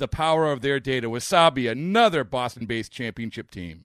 the 0.00 0.08
power 0.08 0.50
of 0.50 0.62
their 0.62 0.80
data. 0.80 1.08
Wasabi, 1.08 1.70
another 1.70 2.24
Boston 2.24 2.66
based 2.66 2.90
championship 2.90 3.50
team. 3.50 3.84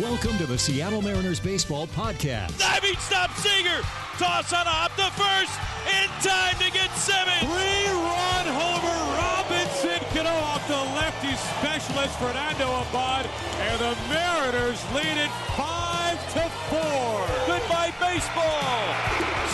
Welcome 0.00 0.36
to 0.38 0.46
the 0.46 0.58
Seattle 0.58 1.02
Mariners 1.02 1.38
Baseball 1.38 1.86
Podcast. 1.86 2.58
Diving 2.58 2.96
stop 2.98 3.30
Seager. 3.36 3.80
Toss 4.18 4.52
on 4.52 4.66
up 4.66 4.94
to 4.96 5.08
first. 5.12 5.52
In 5.86 6.08
time 6.20 6.56
to 6.58 6.70
get 6.72 6.90
seven. 6.96 7.32
Three-run 7.40 8.46
homer. 8.46 9.00
Robinson 9.16 10.00
Cano 10.12 10.30
off 10.30 10.66
the 10.66 10.76
lefty 10.96 11.34
specialist 11.58 12.18
Fernando 12.18 12.66
Abad. 12.82 13.26
And 13.60 13.80
the 13.80 13.96
Mariners 14.08 14.82
lead 14.94 15.18
it 15.18 15.30
five 15.56 15.91
to 16.32 16.48
four. 16.70 17.26
Goodbye 17.46 17.92
baseball. 18.00 18.94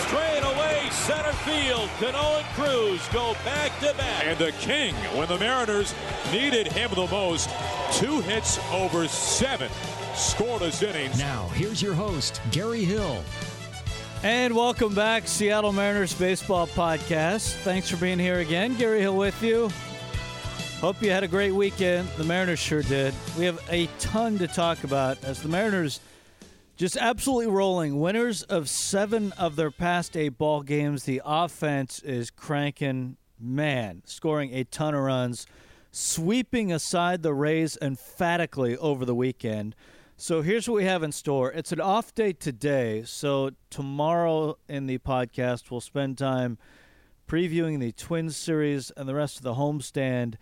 Straight 0.07 0.45
away 0.45 0.89
center 0.91 1.33
field. 1.33 1.91
Cano 1.99 2.39
and 2.39 2.47
Cruz 2.55 3.07
go 3.09 3.35
back 3.45 3.77
to 3.81 3.93
back. 3.95 4.25
And 4.25 4.39
the 4.39 4.53
king, 4.53 4.95
when 5.17 5.27
the 5.27 5.39
Mariners 5.39 5.93
needed 6.33 6.69
him 6.69 6.91
the 6.95 7.09
most, 7.09 7.51
two 7.93 8.21
hits 8.21 8.61
over 8.73 9.09
seven 9.09 9.69
scoreless 10.15 10.83
innings. 10.83 11.19
Now, 11.19 11.49
here's 11.49 11.83
your 11.83 11.95
host, 11.95 12.41
Gary 12.53 12.85
Hill. 12.85 13.25
And 14.23 14.55
welcome 14.55 14.95
back, 14.95 15.27
Seattle 15.27 15.73
Mariners 15.73 16.15
Baseball 16.15 16.69
Podcast. 16.69 17.55
Thanks 17.63 17.91
for 17.91 17.97
being 17.97 18.21
here 18.21 18.39
again. 18.39 18.77
Gary 18.77 19.01
Hill 19.01 19.17
with 19.17 19.43
you. 19.43 19.69
Hope 20.81 21.03
you 21.03 21.11
had 21.11 21.25
a 21.25 21.29
great 21.29 21.53
weekend. 21.53 22.09
The 22.11 22.25
Mariners 22.25 22.61
sure 22.61 22.83
did. 22.83 23.13
We 23.37 23.47
have 23.47 23.61
a 23.69 23.89
ton 23.99 24.39
to 24.39 24.47
talk 24.47 24.85
about 24.85 25.23
as 25.25 25.43
the 25.43 25.49
Mariners 25.49 25.99
just 26.79 26.97
absolutely 26.97 27.53
rolling. 27.53 27.99
Winners 27.99 28.45
of 28.45 28.69
seven 28.69 29.33
of 29.33 29.57
their 29.57 29.73
past 29.73 30.17
eight 30.17 30.39
ball 30.39 30.63
games. 30.63 31.03
The 31.03 31.21
offense 31.25 31.99
is 32.05 32.31
cranking, 32.31 33.17
man, 33.39 34.03
scoring 34.07 34.55
a 34.55 34.63
ton 34.63 34.95
of 34.95 35.01
runs, 35.01 35.45
sweeping 35.91 36.73
aside 36.73 37.25
the 37.25 37.35
Rays 37.35 37.77
emphatically 37.83 38.77
over 38.77 39.05
the 39.05 39.15
weekend. 39.15 39.75
So 40.17 40.41
here's 40.41 40.69
what 40.69 40.77
we 40.77 40.85
have 40.85 41.03
in 41.03 41.11
store. 41.11 41.51
It's 41.51 41.73
an 41.73 41.81
off 41.81 42.15
day 42.15 42.33
today. 42.33 43.03
So 43.05 43.51
tomorrow 43.71 44.57
in 44.69 44.87
the 44.87 44.99
podcast, 44.99 45.73
we'll 45.73 45.81
spend 45.81 46.17
time 46.17 46.59
previewing 47.27 47.81
the 47.81 47.91
Twins 47.91 48.37
series 48.37 48.93
and 48.97 49.09
the 49.09 49.17
rest 49.17 49.37
of 49.37 49.43
the 49.43 49.55
homestand. 49.55 50.37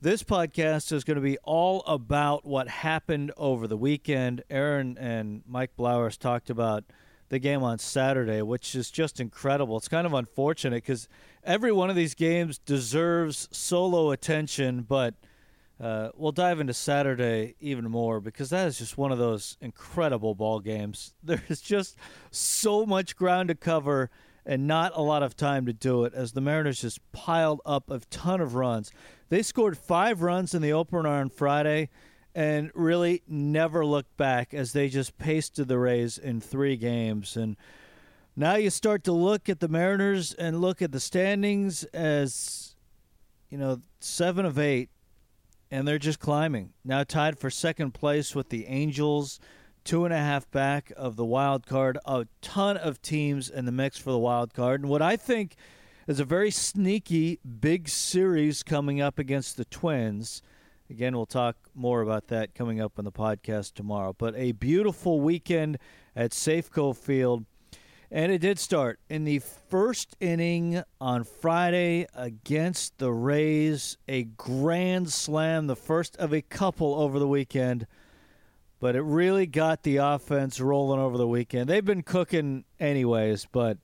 This 0.00 0.22
podcast 0.22 0.92
is 0.92 1.04
going 1.04 1.16
to 1.16 1.20
be 1.20 1.38
all 1.42 1.82
about 1.86 2.44
what 2.44 2.68
happened 2.68 3.32
over 3.36 3.66
the 3.66 3.76
weekend. 3.76 4.42
Aaron 4.48 4.96
and 4.98 5.42
Mike 5.46 5.76
Blowers 5.76 6.16
talked 6.16 6.50
about 6.50 6.84
the 7.28 7.38
game 7.38 7.62
on 7.62 7.78
Saturday, 7.78 8.42
which 8.42 8.74
is 8.74 8.90
just 8.90 9.20
incredible. 9.20 9.76
It's 9.76 9.88
kind 9.88 10.06
of 10.06 10.14
unfortunate 10.14 10.84
because 10.84 11.08
every 11.42 11.72
one 11.72 11.90
of 11.90 11.96
these 11.96 12.14
games 12.14 12.58
deserves 12.58 13.48
solo 13.50 14.10
attention, 14.10 14.82
but– 14.82 15.14
uh, 15.80 16.10
we'll 16.16 16.32
dive 16.32 16.58
into 16.58 16.74
Saturday 16.74 17.54
even 17.60 17.88
more 17.88 18.20
because 18.20 18.50
that 18.50 18.66
is 18.66 18.78
just 18.78 18.98
one 18.98 19.12
of 19.12 19.18
those 19.18 19.56
incredible 19.60 20.34
ball 20.34 20.60
games. 20.60 21.14
There's 21.22 21.60
just 21.60 21.96
so 22.30 22.84
much 22.84 23.16
ground 23.16 23.48
to 23.48 23.54
cover 23.54 24.10
and 24.44 24.66
not 24.66 24.92
a 24.94 25.02
lot 25.02 25.22
of 25.22 25.36
time 25.36 25.66
to 25.66 25.72
do 25.72 26.04
it 26.04 26.14
as 26.14 26.32
the 26.32 26.40
Mariners 26.40 26.80
just 26.80 27.00
piled 27.12 27.60
up 27.64 27.90
a 27.90 28.00
ton 28.10 28.40
of 28.40 28.54
runs. 28.54 28.90
They 29.28 29.42
scored 29.42 29.76
five 29.76 30.22
runs 30.22 30.54
in 30.54 30.62
the 30.62 30.72
opener 30.72 31.06
on 31.06 31.28
Friday 31.28 31.90
and 32.34 32.70
really 32.74 33.22
never 33.26 33.84
looked 33.84 34.16
back 34.16 34.54
as 34.54 34.72
they 34.72 34.88
just 34.88 35.18
pasted 35.18 35.68
the 35.68 35.78
Rays 35.78 36.18
in 36.18 36.40
three 36.40 36.76
games. 36.76 37.36
And 37.36 37.56
now 38.36 38.54
you 38.54 38.70
start 38.70 39.04
to 39.04 39.12
look 39.12 39.48
at 39.48 39.60
the 39.60 39.68
Mariners 39.68 40.34
and 40.34 40.60
look 40.60 40.80
at 40.80 40.92
the 40.92 41.00
standings 41.00 41.84
as, 41.84 42.76
you 43.50 43.58
know, 43.58 43.82
seven 44.00 44.46
of 44.46 44.58
eight 44.58 44.90
and 45.70 45.86
they're 45.86 45.98
just 45.98 46.20
climbing. 46.20 46.72
Now 46.84 47.04
tied 47.04 47.38
for 47.38 47.50
second 47.50 47.92
place 47.92 48.34
with 48.34 48.48
the 48.48 48.66
Angels, 48.66 49.38
two 49.84 50.04
and 50.04 50.14
a 50.14 50.18
half 50.18 50.50
back 50.50 50.92
of 50.96 51.16
the 51.16 51.24
wild 51.24 51.66
card. 51.66 51.98
A 52.06 52.26
ton 52.40 52.76
of 52.76 53.02
teams 53.02 53.50
in 53.50 53.64
the 53.64 53.72
mix 53.72 53.98
for 53.98 54.10
the 54.10 54.18
wild 54.18 54.54
card, 54.54 54.80
and 54.80 54.90
what 54.90 55.02
I 55.02 55.16
think 55.16 55.56
is 56.08 56.18
a 56.18 56.24
very 56.24 56.50
sneaky 56.50 57.38
big 57.60 57.86
series 57.86 58.62
coming 58.62 58.98
up 58.98 59.18
against 59.18 59.58
the 59.58 59.66
Twins. 59.66 60.40
Again, 60.88 61.14
we'll 61.14 61.26
talk 61.26 61.56
more 61.74 62.00
about 62.00 62.28
that 62.28 62.54
coming 62.54 62.80
up 62.80 62.98
on 62.98 63.04
the 63.04 63.12
podcast 63.12 63.74
tomorrow. 63.74 64.14
But 64.16 64.34
a 64.34 64.52
beautiful 64.52 65.20
weekend 65.20 65.76
at 66.16 66.30
Safeco 66.30 66.96
Field. 66.96 67.44
And 68.10 68.32
it 68.32 68.38
did 68.38 68.58
start 68.58 69.00
in 69.10 69.24
the 69.24 69.40
first 69.68 70.16
inning 70.18 70.82
on 70.98 71.24
Friday 71.24 72.06
against 72.14 72.96
the 72.96 73.12
Rays. 73.12 73.98
A 74.08 74.24
grand 74.24 75.10
slam, 75.12 75.66
the 75.66 75.76
first 75.76 76.16
of 76.16 76.32
a 76.32 76.40
couple 76.40 76.94
over 76.94 77.18
the 77.18 77.28
weekend. 77.28 77.86
But 78.80 78.96
it 78.96 79.02
really 79.02 79.44
got 79.44 79.82
the 79.82 79.98
offense 79.98 80.58
rolling 80.58 81.00
over 81.00 81.18
the 81.18 81.28
weekend. 81.28 81.68
They've 81.68 81.84
been 81.84 82.02
cooking 82.02 82.64
anyways, 82.80 83.46
but 83.52 83.76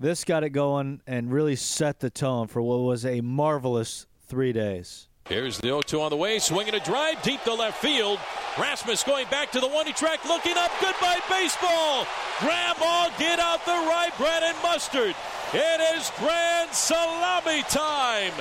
this 0.00 0.24
got 0.24 0.42
it 0.42 0.50
going 0.50 1.02
and 1.06 1.30
really 1.30 1.56
set 1.56 2.00
the 2.00 2.10
tone 2.10 2.46
for 2.46 2.62
what 2.62 2.80
was 2.80 3.04
a 3.04 3.20
marvelous 3.20 4.06
three 4.26 4.52
days. 4.52 5.08
Here's 5.28 5.58
the 5.58 5.68
0 5.68 5.82
2 5.82 6.00
on 6.00 6.10
the 6.10 6.16
way, 6.16 6.38
swinging 6.38 6.74
a 6.74 6.80
drive 6.80 7.22
deep 7.22 7.42
to 7.44 7.54
left 7.54 7.80
field. 7.80 8.18
Rasmus 8.58 9.04
going 9.04 9.28
back 9.28 9.52
to 9.52 9.60
the 9.60 9.68
one 9.68 9.86
track, 9.92 10.24
looking 10.24 10.56
up. 10.56 10.72
Goodbye, 10.80 11.20
baseball. 11.28 12.06
Grab 12.40 12.78
ball, 12.78 13.10
get 13.18 13.38
out 13.38 13.64
the 13.64 13.70
right, 13.70 14.10
Brandon 14.16 14.56
Mustard. 14.62 15.14
It 15.52 15.96
is 15.96 16.10
grand 16.18 16.70
salami 16.72 17.62
time. 17.68 18.32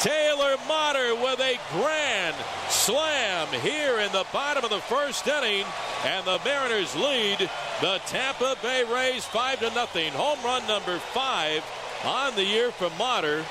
Taylor 0.00 0.56
Motter 0.66 1.14
with 1.14 1.38
a 1.38 1.60
grand 1.72 2.34
slam 2.82 3.46
here 3.60 4.00
in 4.00 4.10
the 4.10 4.26
bottom 4.32 4.64
of 4.64 4.70
the 4.70 4.80
first 4.80 5.28
inning, 5.28 5.64
and 6.04 6.26
the 6.26 6.40
Mariners 6.44 6.96
lead 6.96 7.38
the 7.80 8.00
Tampa 8.06 8.56
Bay 8.60 8.82
Rays 8.82 9.24
five 9.24 9.60
to 9.60 9.72
nothing. 9.72 10.12
Home 10.14 10.40
run 10.44 10.66
number 10.66 10.98
five 10.98 11.62
on 12.04 12.34
the 12.34 12.44
year 12.44 12.72
from 12.72 12.90
Motter. 12.98 13.44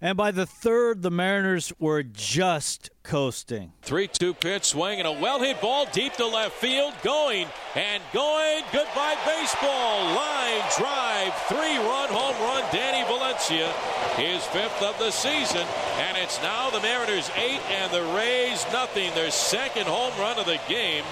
And 0.00 0.16
by 0.16 0.30
the 0.30 0.46
third, 0.46 1.02
the 1.02 1.10
Mariners 1.10 1.72
were 1.80 2.04
just 2.04 2.90
coasting. 3.02 3.72
3 3.82 4.06
2 4.06 4.32
pitch, 4.34 4.66
swing, 4.66 5.00
and 5.00 5.08
a 5.08 5.12
well 5.12 5.40
hit 5.40 5.60
ball 5.60 5.86
deep 5.92 6.12
to 6.14 6.26
left 6.26 6.54
field. 6.54 6.94
Going 7.02 7.48
and 7.74 8.02
going. 8.12 8.62
Goodbye, 8.72 9.16
baseball. 9.26 10.04
Line 10.14 10.62
drive. 10.78 11.34
Three 11.48 11.78
run 11.78 12.08
home 12.10 12.36
run. 12.42 12.62
Danny 12.72 13.04
Valencia, 13.08 13.72
his 14.14 14.44
fifth 14.46 14.80
of 14.82 14.96
the 15.00 15.10
season. 15.10 15.66
And 15.96 16.16
it's 16.16 16.40
now 16.42 16.70
the 16.70 16.80
Mariners 16.80 17.28
eight 17.36 17.60
and 17.68 17.90
the 17.90 18.02
Rays 18.14 18.64
nothing. 18.72 19.12
Their 19.16 19.32
second 19.32 19.88
home 19.88 20.12
run 20.20 20.38
of 20.38 20.46
the 20.46 20.60
game. 20.68 21.02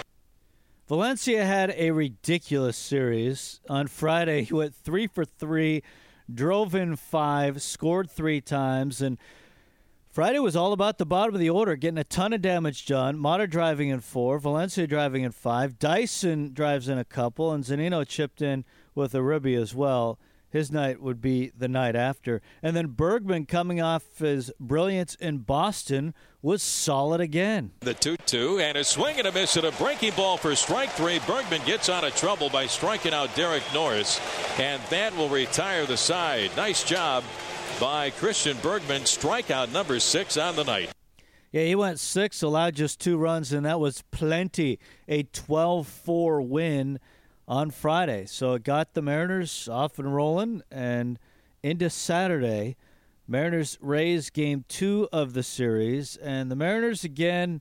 Valencia 0.88 1.44
had 1.44 1.74
a 1.76 1.90
ridiculous 1.90 2.76
series. 2.76 3.60
On 3.68 3.88
Friday, 3.88 4.44
he 4.44 4.54
went 4.54 4.76
three 4.76 5.08
for 5.08 5.24
three 5.24 5.82
drove 6.32 6.74
in 6.74 6.96
five, 6.96 7.62
scored 7.62 8.10
three 8.10 8.40
times, 8.40 9.00
and 9.00 9.18
Friday 10.08 10.38
was 10.38 10.56
all 10.56 10.72
about 10.72 10.96
the 10.96 11.04
bottom 11.04 11.34
of 11.34 11.40
the 11.40 11.50
order, 11.50 11.76
getting 11.76 11.98
a 11.98 12.04
ton 12.04 12.32
of 12.32 12.40
damage 12.40 12.86
done. 12.86 13.18
Motter 13.18 13.46
driving 13.46 13.90
in 13.90 14.00
four, 14.00 14.38
Valencia 14.38 14.86
driving 14.86 15.24
in 15.24 15.30
five, 15.30 15.78
Dyson 15.78 16.54
drives 16.54 16.88
in 16.88 16.96
a 16.96 17.04
couple, 17.04 17.52
and 17.52 17.64
Zunino 17.64 18.06
chipped 18.06 18.40
in 18.40 18.64
with 18.94 19.14
a 19.14 19.22
ribby 19.22 19.54
as 19.54 19.74
well. 19.74 20.18
His 20.50 20.70
night 20.70 21.00
would 21.00 21.20
be 21.20 21.50
the 21.56 21.68
night 21.68 21.96
after. 21.96 22.40
And 22.62 22.76
then 22.76 22.88
Bergman, 22.88 23.46
coming 23.46 23.80
off 23.80 24.18
his 24.18 24.52
brilliance 24.60 25.14
in 25.16 25.38
Boston, 25.38 26.14
was 26.40 26.62
solid 26.62 27.20
again. 27.20 27.72
The 27.80 27.94
2 27.94 28.16
2 28.18 28.60
and 28.60 28.78
a 28.78 28.84
swing 28.84 29.18
and 29.18 29.26
a 29.26 29.32
miss 29.32 29.56
and 29.56 29.66
a 29.66 29.72
breaking 29.72 30.12
ball 30.14 30.36
for 30.36 30.54
strike 30.54 30.90
three. 30.90 31.18
Bergman 31.26 31.60
gets 31.66 31.88
out 31.88 32.04
of 32.04 32.14
trouble 32.14 32.48
by 32.48 32.66
striking 32.66 33.12
out 33.12 33.34
Derek 33.34 33.64
Norris, 33.74 34.20
and 34.58 34.80
that 34.90 35.16
will 35.16 35.28
retire 35.28 35.84
the 35.86 35.96
side. 35.96 36.50
Nice 36.56 36.84
job 36.84 37.24
by 37.80 38.10
Christian 38.10 38.56
Bergman, 38.62 39.02
strikeout 39.02 39.72
number 39.72 40.00
six 40.00 40.36
on 40.36 40.56
the 40.56 40.64
night. 40.64 40.90
Yeah, 41.52 41.64
he 41.64 41.74
went 41.74 41.98
six, 41.98 42.42
allowed 42.42 42.74
just 42.74 43.00
two 43.00 43.16
runs, 43.16 43.52
and 43.52 43.64
that 43.66 43.80
was 43.80 44.02
plenty. 44.10 44.78
A 45.08 45.24
12 45.24 45.86
4 45.86 46.42
win 46.42 46.98
on 47.48 47.70
Friday. 47.70 48.26
So 48.26 48.54
it 48.54 48.64
got 48.64 48.94
the 48.94 49.02
Mariners 49.02 49.68
off 49.68 49.98
and 49.98 50.14
rolling 50.14 50.62
and 50.70 51.18
into 51.62 51.90
Saturday. 51.90 52.76
Mariners 53.28 53.78
Rays 53.80 54.30
game 54.30 54.64
two 54.68 55.08
of 55.12 55.32
the 55.32 55.42
series. 55.42 56.16
And 56.16 56.50
the 56.50 56.56
Mariners, 56.56 57.04
again, 57.04 57.60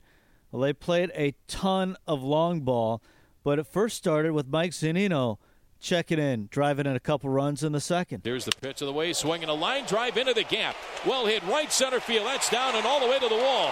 well, 0.52 0.62
they 0.62 0.74
played 0.74 1.12
a 1.16 1.34
ton 1.48 1.98
of 2.08 2.24
long 2.24 2.62
ball, 2.62 3.02
but 3.44 3.60
it 3.60 3.68
first 3.68 3.98
started 3.98 4.34
with 4.34 4.48
Mike 4.48 4.72
Zunino 4.72 5.38
checking 5.80 6.20
in, 6.20 6.48
driving 6.50 6.86
in 6.86 6.96
a 6.96 7.00
couple 7.00 7.30
runs 7.30 7.64
in 7.64 7.72
the 7.72 7.82
second. 7.82 8.22
Here's 8.24 8.46
the 8.46 8.52
pitch 8.52 8.82
of 8.82 8.88
the 8.88 8.94
way, 8.94 9.14
swinging 9.14 9.50
a 9.50 9.54
line 9.54 9.86
drive 9.86 10.18
into 10.18 10.34
the 10.34 10.44
gap. 10.44 10.76
Well 11.06 11.26
hit 11.26 11.44
right 11.44 11.72
center 11.72 12.00
field. 12.00 12.26
That's 12.26 12.50
down 12.50 12.76
and 12.76 12.86
all 12.86 13.00
the 13.00 13.08
way 13.08 13.20
to 13.20 13.28
the 13.28 13.36
wall. 13.36 13.72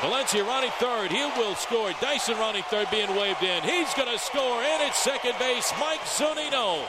Valencia 0.00 0.44
rounding 0.44 0.70
third. 0.78 1.10
He 1.10 1.24
will 1.36 1.56
score. 1.56 1.90
Dyson 2.00 2.36
rounding 2.38 2.62
third 2.64 2.88
being 2.90 3.14
waved 3.16 3.42
in. 3.42 3.62
He's 3.64 3.92
going 3.94 4.10
to 4.10 4.18
score. 4.18 4.62
And 4.62 4.82
it's 4.82 4.98
second 4.98 5.34
base, 5.38 5.72
Mike 5.80 6.00
Zunino 6.00 6.86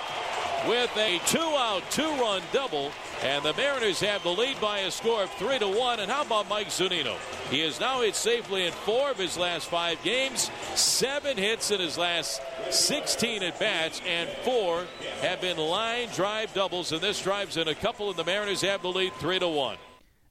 with 0.67 0.95
a 0.97 1.19
two-out, 1.25 1.81
two-run 1.89 2.41
double, 2.51 2.91
and 3.23 3.44
the 3.44 3.53
Mariners 3.53 4.00
have 4.01 4.23
the 4.23 4.29
lead 4.29 4.59
by 4.59 4.79
a 4.79 4.91
score 4.91 5.23
of 5.23 5.31
three 5.31 5.57
to 5.59 5.67
one. 5.67 6.00
And 6.00 6.11
how 6.11 6.21
about 6.21 6.50
Mike 6.50 6.67
Zunino? 6.67 7.15
He 7.50 7.61
has 7.61 7.79
now 7.79 8.01
hit 8.01 8.15
safely 8.15 8.65
in 8.65 8.73
four 8.73 9.12
of 9.12 9.17
his 9.17 9.38
last 9.38 9.67
five 9.67 10.01
games, 10.03 10.51
seven 10.75 11.38
hits 11.38 11.71
in 11.71 11.79
his 11.79 11.97
last 11.97 12.41
16 12.69 13.44
at 13.44 13.59
bats, 13.59 14.01
and 14.07 14.29
four 14.44 14.85
have 15.21 15.41
been 15.41 15.57
line 15.57 16.09
drive 16.09 16.53
doubles. 16.53 16.91
And 16.91 17.01
this 17.01 17.21
drives 17.21 17.57
in 17.57 17.67
a 17.67 17.75
couple, 17.75 18.09
and 18.09 18.17
the 18.17 18.25
Mariners 18.25 18.62
have 18.62 18.81
the 18.81 18.89
lead 18.89 19.13
three 19.13 19.39
to 19.39 19.47
one. 19.47 19.77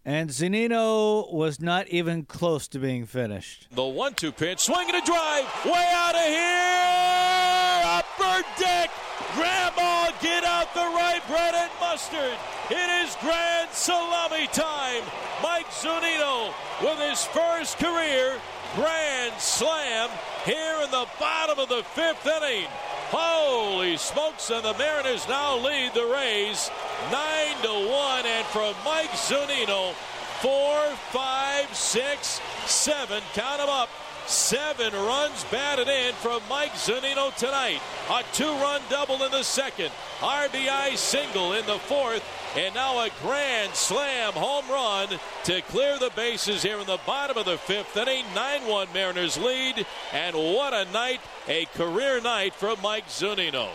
And 0.09 0.31
Zunino 0.31 1.31
was 1.31 1.61
not 1.61 1.87
even 1.89 2.25
close 2.25 2.67
to 2.69 2.79
being 2.79 3.05
finished. 3.05 3.69
The 3.73 3.85
one-two 3.85 4.33
pitch, 4.33 4.61
swinging 4.61 4.95
a 4.95 5.05
drive, 5.05 5.45
way 5.67 5.93
out 5.93 6.15
of 6.15 6.25
here, 6.25 7.83
upper 7.85 8.43
deck. 8.59 8.89
Grandma, 9.35 10.11
get 10.23 10.45
out 10.45 10.73
the 10.73 10.81
right 10.81 11.21
bread 11.29 11.55
and 11.55 11.71
mustard. 11.79 12.39
It 12.71 13.05
is 13.05 13.19
grand 13.21 13.69
salami 13.73 14.47
time. 14.47 15.03
Mike 15.43 15.69
Zunino 15.69 16.55
with 16.81 16.99
his 17.01 17.23
first 17.27 17.77
career 17.77 18.41
grand 18.77 19.35
slam 19.39 20.09
here 20.47 20.81
in 20.85 20.91
the 20.91 21.07
bottom 21.21 21.59
of 21.59 21.69
the 21.69 21.83
fifth 21.83 22.27
inning. 22.27 22.67
Holy 23.11 23.97
smokes, 23.97 24.51
and 24.51 24.63
the 24.63 24.75
Mariners 24.75 25.27
now 25.29 25.57
lead 25.57 25.95
the 25.95 26.05
Rays 26.05 26.71
9 27.11 27.63
to 27.63 27.89
1. 27.89 28.27
And 28.27 28.47
from 28.47 28.75
Mike 28.85 29.11
Zunino, 29.11 29.95
four, 30.43 30.79
five, 31.11 31.75
six, 31.75 32.41
seven, 32.67 33.23
count 33.33 33.61
them 33.61 33.69
up. 33.71 33.89
Seven 34.29 34.93
runs 34.93 35.43
batted 35.45 35.89
in 35.89 36.13
from 36.17 36.43
Mike 36.51 36.75
Zunino 36.75 37.35
tonight. 37.35 37.81
A 38.11 38.23
two 38.35 38.45
run 38.45 38.83
double 38.91 39.25
in 39.25 39.31
the 39.31 39.43
second. 39.43 39.91
RBI 40.21 40.99
single 40.99 41.55
in 41.55 41.65
the 41.65 41.79
fourth. 41.79 42.23
And 42.55 42.75
now 42.75 42.99
a 42.99 43.09
grand 43.23 43.75
slam 43.75 44.35
home 44.35 44.69
run 44.69 45.19
to 45.45 45.63
clear 45.63 45.99
the 45.99 46.11
bases 46.15 46.63
here 46.63 46.79
in 46.79 46.87
the 46.87 47.01
bottom 47.07 47.39
of 47.39 47.47
the 47.47 47.57
fifth 47.57 47.97
inning. 47.97 48.27
9 48.35 48.67
1 48.67 48.89
Mariners 48.93 49.39
lead. 49.39 49.87
And 50.13 50.37
what 50.37 50.75
a 50.75 50.85
night, 50.93 51.21
a 51.47 51.65
career 51.65 52.21
night 52.21 52.53
for 52.53 52.77
Mike 52.83 53.09
Zunino. 53.09 53.71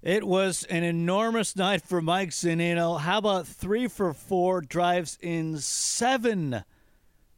It 0.00 0.26
was 0.26 0.64
an 0.64 0.82
enormous 0.82 1.56
night 1.56 1.82
for 1.82 2.00
Mike 2.00 2.30
Zunino. 2.30 2.98
How 2.98 3.18
about 3.18 3.46
three 3.46 3.86
for 3.86 4.14
four 4.14 4.62
drives 4.62 5.18
in 5.20 5.58
seven? 5.58 6.64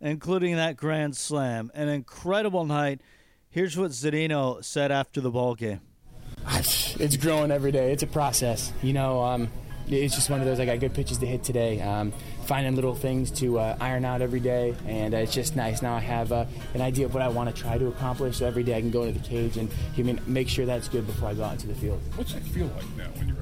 Including 0.03 0.57
that 0.57 0.77
grand 0.77 1.17
slam. 1.17 1.71
An 1.75 1.89
incredible 1.89 2.67
night. 2.67 3.01
Here's 3.49 3.77
what 3.77 3.93
Zunino 3.93 4.63
said 4.63 4.91
after 4.91 5.21
the 5.21 5.31
ball 5.31 5.55
game. 5.55 5.81
It's 7.01 7.17
growing 7.17 7.51
every 7.51 7.73
day. 7.73 7.91
It's 7.91 8.03
a 8.03 8.07
process. 8.07 8.71
You 8.83 8.93
know, 8.93 9.23
um, 9.23 9.49
it's 9.89 10.15
just 10.15 10.31
one 10.31 10.41
of 10.41 10.47
those. 10.47 10.61
I 10.61 10.67
got 10.67 10.79
good 10.79 10.95
pitches 10.95 11.19
to 11.19 11.27
hit 11.27 11.43
today. 11.43 11.81
Um, 11.81 12.13
finding 12.45 12.75
little 12.77 12.95
things 12.95 13.31
to 13.41 13.59
uh, 13.59 13.77
iron 13.81 14.05
out 14.05 14.23
every 14.23 14.41
day, 14.41 14.77
and 14.87 15.15
uh, 15.15 15.19
it's 15.19 15.33
just 15.33 15.57
nice. 15.57 15.83
Now 15.83 15.95
I 15.95 16.01
have 16.01 16.31
uh, 16.33 16.45
an 16.75 16.81
idea 16.81 17.07
of 17.07 17.15
what 17.15 17.23
I 17.23 17.29
want 17.29 17.55
to 17.55 17.61
try 17.61 17.79
to 17.79 17.89
accomplish. 17.89 18.37
So 18.37 18.47
every 18.47 18.63
day 18.63 18.77
I 18.77 18.81
can 18.81 18.91
go 18.91 19.05
into 19.05 19.19
the 19.19 19.27
cage 19.27 19.57
and 19.57 19.71
you 19.97 20.05
mean 20.05 20.21
make 20.27 20.49
sure 20.49 20.67
that's 20.67 20.89
good 20.89 21.07
before 21.07 21.31
I 21.31 21.35
go 21.35 21.45
out 21.45 21.55
into 21.55 21.67
the 21.67 21.75
field. 21.75 22.01
What's 22.17 22.35
it 22.35 22.43
feel 22.43 22.67
like 22.67 22.85
now 22.97 23.09
when 23.17 23.29
you're 23.29 23.39
at 23.39 23.42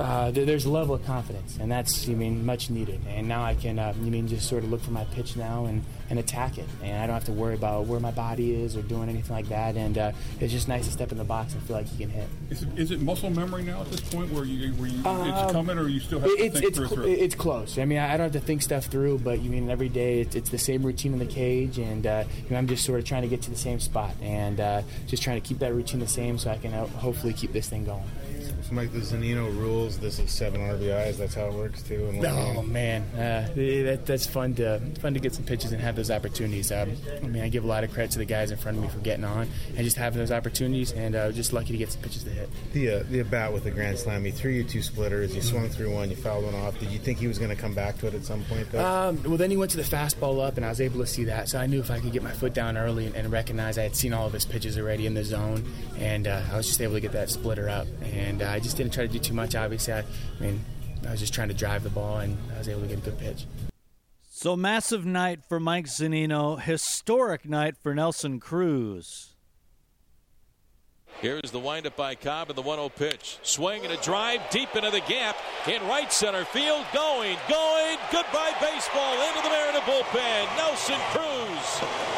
Uh, 0.00 0.30
there's 0.30 0.64
a 0.64 0.70
level 0.70 0.94
of 0.94 1.04
confidence, 1.04 1.58
and 1.60 1.70
that's 1.70 2.08
you 2.08 2.16
mean 2.16 2.44
much 2.46 2.70
needed. 2.70 2.98
And 3.08 3.28
now 3.28 3.44
I 3.44 3.54
can 3.54 3.78
uh, 3.78 3.92
you 4.02 4.10
mean 4.10 4.26
just 4.26 4.48
sort 4.48 4.64
of 4.64 4.70
look 4.70 4.80
for 4.80 4.90
my 4.90 5.04
pitch 5.04 5.36
now 5.36 5.66
and, 5.66 5.84
and 6.08 6.18
attack 6.18 6.56
it, 6.56 6.64
and 6.82 6.96
I 6.96 7.06
don't 7.06 7.12
have 7.14 7.26
to 7.26 7.32
worry 7.32 7.54
about 7.54 7.86
where 7.86 8.00
my 8.00 8.10
body 8.10 8.54
is 8.54 8.74
or 8.74 8.80
doing 8.82 9.10
anything 9.10 9.36
like 9.36 9.48
that. 9.50 9.76
And 9.76 9.98
uh, 9.98 10.12
it's 10.40 10.50
just 10.52 10.66
nice 10.66 10.86
to 10.86 10.92
step 10.92 11.12
in 11.12 11.18
the 11.18 11.24
box 11.24 11.52
and 11.52 11.62
feel 11.64 11.76
like 11.76 11.92
you 11.92 11.98
can 11.98 12.08
hit. 12.10 12.26
Is 12.48 12.62
it, 12.62 12.68
is 12.78 12.90
it 12.90 13.00
muscle 13.02 13.28
memory 13.28 13.64
now 13.64 13.82
at 13.82 13.90
this 13.90 14.00
point 14.00 14.32
where 14.32 14.44
you 14.44 14.72
where 14.72 14.88
you, 14.88 15.04
Um, 15.06 15.28
it's 15.28 15.52
coming, 15.52 15.78
or 15.78 15.86
you 15.88 16.00
still 16.00 16.20
have 16.20 16.28
to 16.30 16.42
it's 16.42 16.54
think 16.54 16.66
it's 16.68 16.78
through? 16.78 16.86
cl- 16.88 17.02
through? 17.02 17.12
it's 17.12 17.34
close. 17.34 17.78
I 17.78 17.84
mean, 17.84 17.98
I 17.98 18.16
don't 18.16 18.32
have 18.32 18.40
to 18.42 18.46
think 18.46 18.62
stuff 18.62 18.86
through, 18.86 19.18
but 19.18 19.40
you 19.40 19.50
mean 19.50 19.68
every 19.70 19.90
day 19.90 20.22
it's, 20.22 20.34
it's 20.34 20.48
the 20.50 20.58
same 20.58 20.82
routine 20.84 21.12
in 21.12 21.18
the 21.18 21.26
cage, 21.26 21.78
and 21.78 22.06
uh, 22.06 22.24
you 22.44 22.50
know, 22.50 22.56
I'm 22.56 22.66
just 22.66 22.84
sort 22.86 22.98
of 22.98 23.04
trying 23.04 23.22
to 23.22 23.28
get 23.28 23.42
to 23.42 23.50
the 23.50 23.58
same 23.58 23.78
spot 23.78 24.14
and 24.22 24.58
uh, 24.58 24.82
just 25.06 25.22
trying 25.22 25.40
to 25.40 25.46
keep 25.46 25.58
that 25.58 25.74
routine 25.74 26.00
the 26.00 26.08
same 26.08 26.38
so 26.38 26.50
I 26.50 26.56
can 26.56 26.72
uh, 26.72 26.86
hopefully 26.86 27.34
keep 27.34 27.52
this 27.52 27.68
thing 27.68 27.84
going. 27.84 28.02
So 28.62 28.74
Mike, 28.74 28.92
the 28.92 29.00
Zunino 29.00 29.54
rules. 29.58 29.98
This 29.98 30.18
is 30.18 30.30
seven 30.30 30.60
RBIs. 30.60 31.16
That's 31.16 31.34
how 31.34 31.46
it 31.46 31.54
works 31.54 31.82
too. 31.82 32.06
in 32.06 32.24
Oh 32.24 32.54
game. 32.62 32.72
man, 32.72 33.02
uh, 33.14 33.48
that, 33.54 34.02
that's 34.06 34.26
fun 34.26 34.54
to 34.54 34.78
fun 35.00 35.14
to 35.14 35.20
get 35.20 35.34
some 35.34 35.44
pitches 35.44 35.72
and 35.72 35.80
have 35.80 35.96
those 35.96 36.10
opportunities. 36.10 36.70
Um, 36.70 36.92
I 37.22 37.26
mean, 37.26 37.42
I 37.42 37.48
give 37.48 37.64
a 37.64 37.66
lot 37.66 37.82
of 37.84 37.92
credit 37.92 38.12
to 38.12 38.18
the 38.18 38.24
guys 38.24 38.50
in 38.50 38.56
front 38.58 38.76
of 38.78 38.84
me 38.84 38.88
for 38.88 38.98
getting 39.00 39.24
on 39.24 39.48
and 39.76 39.78
just 39.78 39.96
having 39.96 40.18
those 40.18 40.30
opportunities, 40.30 40.92
and 40.92 41.14
uh, 41.16 41.32
just 41.32 41.52
lucky 41.52 41.72
to 41.72 41.78
get 41.78 41.90
some 41.90 42.02
pitches 42.02 42.24
to 42.24 42.30
hit. 42.30 42.48
The 42.72 42.90
uh, 42.90 43.02
the 43.10 43.20
at 43.20 43.30
bat 43.30 43.52
with 43.52 43.64
the 43.64 43.70
grand 43.70 43.98
slam. 43.98 44.24
He 44.24 44.30
threw 44.30 44.52
you 44.52 44.64
two 44.64 44.82
splitters. 44.82 45.34
You 45.34 45.42
swung 45.42 45.68
through 45.68 45.92
one. 45.94 46.10
You 46.10 46.16
fouled 46.16 46.44
one 46.44 46.54
off. 46.54 46.78
Did 46.78 46.90
you 46.90 46.98
think 46.98 47.18
he 47.18 47.26
was 47.26 47.38
going 47.38 47.50
to 47.50 47.60
come 47.60 47.74
back 47.74 47.98
to 47.98 48.06
it 48.06 48.14
at 48.14 48.24
some 48.24 48.44
point? 48.44 48.70
Though? 48.70 48.84
Um, 48.84 49.22
well, 49.24 49.36
then 49.36 49.50
he 49.50 49.56
went 49.56 49.70
to 49.72 49.76
the 49.76 49.82
fastball 49.82 50.46
up, 50.46 50.56
and 50.56 50.64
I 50.64 50.68
was 50.68 50.80
able 50.80 51.00
to 51.00 51.06
see 51.06 51.24
that. 51.24 51.48
So 51.48 51.58
I 51.58 51.66
knew 51.66 51.80
if 51.80 51.90
I 51.90 51.98
could 52.00 52.12
get 52.12 52.22
my 52.22 52.30
foot 52.32 52.54
down 52.54 52.76
early 52.76 53.06
and, 53.06 53.16
and 53.16 53.32
recognize 53.32 53.76
I 53.78 53.82
had 53.82 53.96
seen 53.96 54.12
all 54.12 54.26
of 54.26 54.32
his 54.32 54.44
pitches 54.44 54.78
already 54.78 55.06
in 55.06 55.14
the 55.14 55.24
zone, 55.24 55.64
and 55.98 56.28
uh, 56.28 56.42
I 56.52 56.56
was 56.56 56.66
just 56.68 56.80
able 56.80 56.94
to 56.94 57.00
get 57.00 57.12
that 57.12 57.28
splitter 57.30 57.68
up. 57.68 57.86
And 58.12 58.42
uh, 58.42 58.50
I 58.52 58.58
just 58.62 58.76
didn't 58.76 58.92
try 58.92 59.06
to 59.06 59.12
do 59.12 59.18
too 59.18 59.34
much. 59.34 59.54
Obviously, 59.54 59.92
I, 59.92 60.00
I 60.00 60.04
mean, 60.40 60.64
I 61.06 61.10
was 61.10 61.20
just 61.20 61.34
trying 61.34 61.48
to 61.48 61.54
drive 61.54 61.82
the 61.82 61.90
ball, 61.90 62.18
and 62.18 62.36
I 62.54 62.58
was 62.58 62.68
able 62.68 62.82
to 62.82 62.86
get 62.86 62.98
a 62.98 63.00
good 63.02 63.18
pitch. 63.18 63.46
So 64.30 64.56
massive 64.56 65.04
night 65.04 65.44
for 65.48 65.60
Mike 65.60 65.86
Zunino, 65.86 66.60
historic 66.60 67.48
night 67.48 67.76
for 67.76 67.94
Nelson 67.94 68.40
Cruz. 68.40 69.32
Here's 71.20 71.52
the 71.52 71.60
windup 71.60 71.96
by 71.96 72.16
Cobb 72.16 72.48
and 72.48 72.58
the 72.58 72.62
1 72.62 72.78
0 72.78 72.88
pitch. 72.88 73.38
Swing 73.42 73.84
and 73.84 73.92
a 73.92 73.96
drive 73.98 74.40
deep 74.50 74.74
into 74.74 74.90
the 74.90 75.02
gap 75.02 75.36
in 75.68 75.80
right 75.86 76.12
center 76.12 76.44
field. 76.44 76.84
Going, 76.92 77.36
going. 77.48 77.96
Goodbye, 78.10 78.54
baseball 78.60 79.14
into 79.28 79.42
the 79.42 79.50
Mariner 79.50 79.80
bullpen. 79.86 80.56
Nelson 80.56 80.98
Cruz 81.12 81.51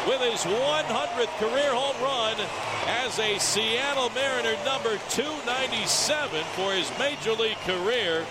with 0.07 0.21
his 0.21 0.41
100th 0.41 1.37
career 1.37 1.73
home 1.73 1.95
run 2.03 2.35
as 2.87 3.19
a 3.19 3.37
Seattle 3.37 4.09
Mariner 4.09 4.55
number 4.65 4.97
297 5.09 6.43
for 6.55 6.73
his 6.73 6.91
major 6.97 7.33
league 7.33 7.57
career. 7.65 8.25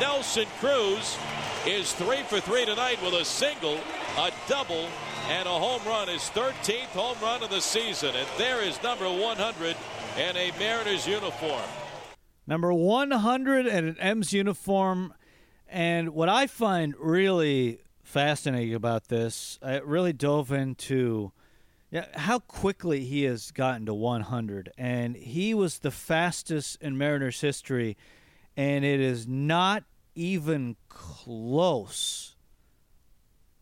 Nelson 0.00 0.46
Cruz 0.58 1.16
is 1.66 1.92
three 1.92 2.22
for 2.22 2.40
three 2.40 2.64
tonight 2.64 3.02
with 3.02 3.14
a 3.14 3.24
single, 3.24 3.78
a 4.18 4.30
double, 4.48 4.86
and 5.28 5.46
a 5.46 5.50
home 5.50 5.82
run. 5.86 6.08
His 6.08 6.22
13th 6.30 6.92
home 6.94 7.16
run 7.22 7.42
of 7.42 7.50
the 7.50 7.60
season. 7.60 8.14
And 8.14 8.28
there 8.38 8.62
is 8.62 8.82
number 8.82 9.04
100 9.04 9.76
in 10.18 10.36
a 10.36 10.52
Mariners 10.58 11.06
uniform. 11.06 11.68
Number 12.46 12.72
100 12.72 13.66
in 13.66 13.88
an 13.88 13.96
M's 13.98 14.32
uniform. 14.32 15.14
And 15.68 16.10
what 16.10 16.28
I 16.28 16.46
find 16.46 16.94
really 16.98 17.80
fascinating 18.10 18.74
about 18.74 19.08
this, 19.08 19.58
I 19.62 19.78
really 19.78 20.12
dove 20.12 20.50
into 20.52 21.32
yeah, 21.90 22.06
how 22.14 22.40
quickly 22.40 23.04
he 23.04 23.24
has 23.24 23.50
gotten 23.50 23.86
to 23.86 23.94
100. 23.94 24.72
And 24.76 25.16
he 25.16 25.54
was 25.54 25.78
the 25.78 25.90
fastest 25.90 26.76
in 26.80 26.98
Mariners 26.98 27.40
history. 27.40 27.96
And 28.56 28.84
it 28.84 29.00
is 29.00 29.26
not 29.26 29.84
even 30.14 30.76
close 30.88 32.36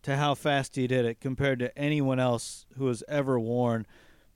to 0.03 0.17
how 0.17 0.35
fast 0.35 0.77
he 0.77 0.87
did 0.87 1.05
it 1.05 1.21
compared 1.21 1.59
to 1.59 1.77
anyone 1.79 2.19
else 2.19 2.67
who 2.77 2.87
has 2.89 3.05
ever 3.09 3.39
worn 3.39 3.87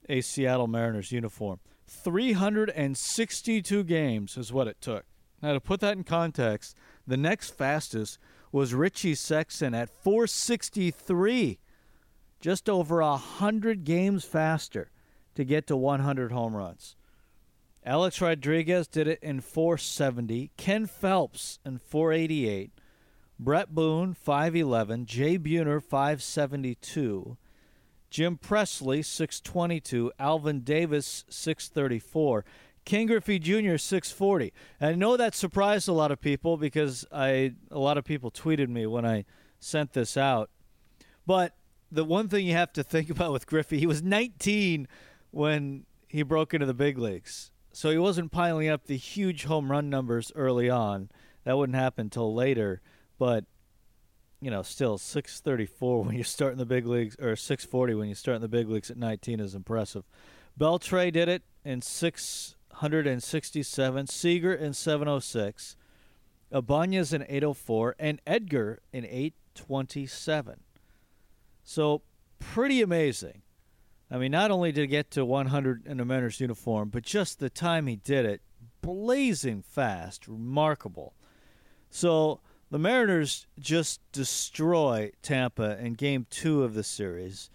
a 0.08 0.20
Seattle 0.20 0.66
Mariners 0.66 1.12
uniform. 1.12 1.60
362 1.86 3.84
games 3.84 4.36
is 4.36 4.52
what 4.52 4.68
it 4.68 4.80
took. 4.80 5.04
Now, 5.42 5.54
to 5.54 5.60
put 5.60 5.80
that 5.80 5.96
in 5.96 6.04
context, 6.04 6.76
the 7.06 7.16
next 7.16 7.50
fastest 7.50 8.18
was 8.52 8.74
Richie 8.74 9.14
Sexson 9.14 9.74
at 9.74 9.88
463, 9.88 11.58
just 12.38 12.68
over 12.68 13.00
a 13.00 13.12
100 13.12 13.84
games 13.84 14.24
faster 14.24 14.90
to 15.34 15.44
get 15.44 15.66
to 15.66 15.76
100 15.76 16.30
home 16.30 16.54
runs. 16.54 16.94
Alex 17.84 18.20
Rodriguez 18.20 18.86
did 18.86 19.08
it 19.08 19.18
in 19.22 19.40
470, 19.40 20.52
Ken 20.56 20.86
Phelps 20.86 21.58
in 21.64 21.78
488, 21.78 22.70
Bret 23.40 23.74
Boone 23.74 24.14
511, 24.14 25.06
Jay 25.06 25.36
Buhner 25.38 25.82
572, 25.82 27.36
Jim 28.08 28.36
Presley 28.36 29.02
622, 29.02 30.12
Alvin 30.18 30.60
Davis 30.60 31.24
634, 31.28 32.44
Ken 32.84 33.06
Griffey 33.06 33.38
Jr. 33.38 33.76
640. 33.76 34.52
And 34.80 34.90
I 34.90 34.94
know 34.94 35.16
that 35.16 35.34
surprised 35.34 35.88
a 35.88 35.92
lot 35.92 36.10
of 36.10 36.20
people 36.20 36.56
because 36.56 37.06
I 37.12 37.54
a 37.70 37.78
lot 37.78 37.98
of 37.98 38.04
people 38.04 38.30
tweeted 38.30 38.68
me 38.68 38.86
when 38.86 39.04
I 39.06 39.24
sent 39.60 39.92
this 39.92 40.16
out. 40.16 40.50
But 41.26 41.54
the 41.90 42.04
one 42.04 42.28
thing 42.28 42.46
you 42.46 42.54
have 42.54 42.72
to 42.74 42.82
think 42.82 43.10
about 43.10 43.32
with 43.32 43.46
Griffey, 43.46 43.78
he 43.78 43.86
was 43.86 44.02
19 44.02 44.88
when 45.30 45.84
he 46.08 46.22
broke 46.22 46.52
into 46.54 46.66
the 46.66 46.74
big 46.74 46.98
leagues. 46.98 47.50
So 47.72 47.90
he 47.90 47.98
wasn't 47.98 48.32
piling 48.32 48.68
up 48.68 48.86
the 48.86 48.96
huge 48.96 49.44
home 49.44 49.70
run 49.70 49.88
numbers 49.88 50.30
early 50.34 50.68
on. 50.68 51.10
That 51.44 51.56
wouldn't 51.56 51.76
happen 51.76 52.06
until 52.06 52.34
later. 52.34 52.82
But 53.18 53.44
you 54.40 54.50
know, 54.50 54.62
still 54.62 54.98
634 54.98 56.02
when 56.02 56.16
you 56.16 56.24
start 56.24 56.52
in 56.52 56.58
the 56.58 56.66
big 56.66 56.84
leagues, 56.84 57.16
or 57.20 57.36
640 57.36 57.94
when 57.94 58.08
you 58.08 58.16
start 58.16 58.34
in 58.36 58.42
the 58.42 58.48
big 58.48 58.68
leagues 58.68 58.90
at 58.90 58.96
19 58.96 59.38
is 59.38 59.54
impressive. 59.54 60.02
Beltre 60.58 61.12
did 61.12 61.28
it 61.28 61.42
in 61.64 61.80
667, 62.82 64.06
Seager 64.08 64.52
in 64.52 64.72
706, 64.72 65.76
Ibanez 66.50 67.12
in 67.12 67.22
804, 67.22 67.96
and 67.98 68.20
Edgar 68.26 68.80
in 68.92 69.04
827. 69.04 70.60
So 71.62 72.02
pretty 72.38 72.82
amazing. 72.82 73.42
I 74.10 74.18
mean, 74.18 74.32
not 74.32 74.50
only 74.50 74.72
did 74.72 74.82
he 74.82 74.86
get 74.88 75.10
to 75.12 75.24
100 75.24 75.86
in 75.86 76.00
a 76.00 76.04
Mariners 76.04 76.40
uniform, 76.40 76.90
but 76.90 77.02
just 77.02 77.38
the 77.38 77.48
time 77.48 77.86
he 77.86 77.96
did 77.96 78.26
it, 78.26 78.42
blazing 78.82 79.62
fast, 79.62 80.28
remarkable. 80.28 81.14
So 81.88 82.40
the 82.70 82.78
Mariners 82.78 83.46
just 83.58 84.00
destroy 84.12 85.12
Tampa 85.22 85.78
in 85.78 85.94
game 85.94 86.26
two 86.28 86.62
of 86.62 86.74
the 86.74 86.82
series. 86.82 87.48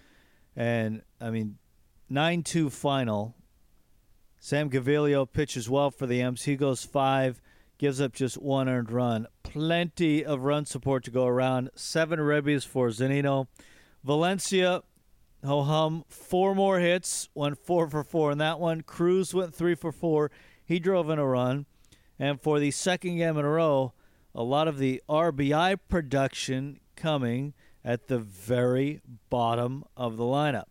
And, 0.55 1.03
I 1.22 1.29
mean, 1.29 1.57
9 2.10 2.43
2 2.43 2.69
final. 2.69 3.36
Sam 4.39 4.70
Gaviglio 4.70 5.25
pitches 5.32 5.70
well 5.70 5.91
for 5.91 6.06
the 6.06 6.22
M's. 6.22 6.44
He 6.44 6.56
goes 6.56 6.84
five, 6.84 7.41
gives 7.77 8.00
up 8.00 8.13
just 8.13 8.41
one 8.41 8.70
earned 8.70 8.91
run. 8.91 9.27
Plenty 9.44 10.24
of 10.24 10.44
run 10.44 10.65
support 10.65 11.03
to 11.06 11.12
go 11.12 11.25
around. 11.25 11.70
Seven 11.75 12.20
ribbies 12.20 12.65
for 12.65 12.89
Zunino. 12.89 13.48
Valencia, 14.03 14.84
ho 15.44 15.63
hum, 15.63 16.03
four 16.08 16.56
more 16.56 16.79
hits, 16.79 17.29
went 17.34 17.58
four 17.58 17.89
for 17.89 18.03
four 18.03 18.32
in 18.32 18.38
that 18.38 18.60
one. 18.60 18.82
Cruz 18.82 19.34
went 19.34 19.53
three 19.53 19.75
for 19.75 19.91
four. 19.91 20.32
He 20.63 20.79
drove 20.79 21.10
in 21.10 21.20
a 21.20 21.25
run. 21.25 21.65
And 22.20 22.41
for 22.41 22.60
the 22.60 22.72
second 22.72 23.17
game 23.17 23.38
in 23.38 23.46
a 23.46 23.50
row, 23.50 23.94
a 24.34 24.44
lot 24.44 24.67
of 24.67 24.77
the 24.77 25.01
RBI 25.10 25.79
production 25.88 26.79
coming 26.96 27.53
at 27.84 28.08
the 28.08 28.20
very 28.20 29.01
bottom 29.29 29.84
of 29.96 30.17
the 30.17 30.24
lineup. 30.24 30.65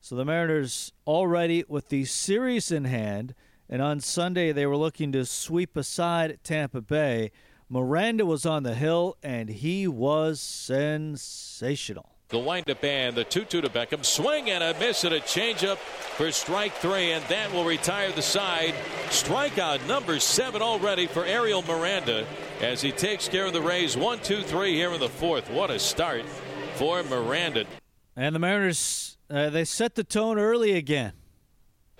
So 0.00 0.16
the 0.16 0.24
Mariners 0.24 0.92
already 1.06 1.64
with 1.68 1.88
the 1.88 2.04
series 2.04 2.70
in 2.70 2.84
hand, 2.84 3.34
and 3.68 3.82
on 3.82 4.00
Sunday 4.00 4.52
they 4.52 4.66
were 4.66 4.76
looking 4.76 5.12
to 5.12 5.24
sweep 5.24 5.76
aside 5.76 6.38
Tampa 6.44 6.80
Bay. 6.80 7.30
Miranda 7.68 8.24
was 8.24 8.46
on 8.46 8.62
the 8.62 8.74
hill, 8.74 9.16
and 9.22 9.50
he 9.50 9.86
was 9.86 10.40
sensational. 10.40 12.14
The 12.30 12.38
windup 12.38 12.84
and 12.84 13.16
the 13.16 13.24
2 13.24 13.44
2 13.44 13.62
to 13.62 13.68
Beckham. 13.68 14.04
Swing 14.04 14.50
and 14.50 14.62
a 14.62 14.78
miss 14.78 15.04
and 15.04 15.14
a 15.14 15.20
changeup 15.20 15.78
for 15.78 16.30
strike 16.30 16.74
three, 16.74 17.12
and 17.12 17.24
that 17.26 17.52
will 17.52 17.64
retire 17.64 18.12
the 18.12 18.22
side. 18.22 18.74
Strikeout 19.08 19.86
number 19.86 20.18
seven 20.18 20.60
already 20.60 21.06
for 21.06 21.24
Ariel 21.24 21.62
Miranda 21.62 22.26
as 22.60 22.82
he 22.82 22.92
takes 22.92 23.28
care 23.28 23.46
of 23.46 23.54
the 23.54 23.62
Rays. 23.62 23.96
One, 23.96 24.18
two, 24.20 24.42
three 24.42 24.74
here 24.74 24.92
in 24.92 25.00
the 25.00 25.08
fourth. 25.08 25.50
What 25.50 25.70
a 25.70 25.78
start 25.78 26.26
for 26.74 27.02
Miranda. 27.02 27.64
And 28.14 28.34
the 28.34 28.40
Mariners, 28.40 29.17
uh, 29.30 29.50
they 29.50 29.64
set 29.64 29.94
the 29.94 30.04
tone 30.04 30.38
early 30.38 30.72
again. 30.72 31.12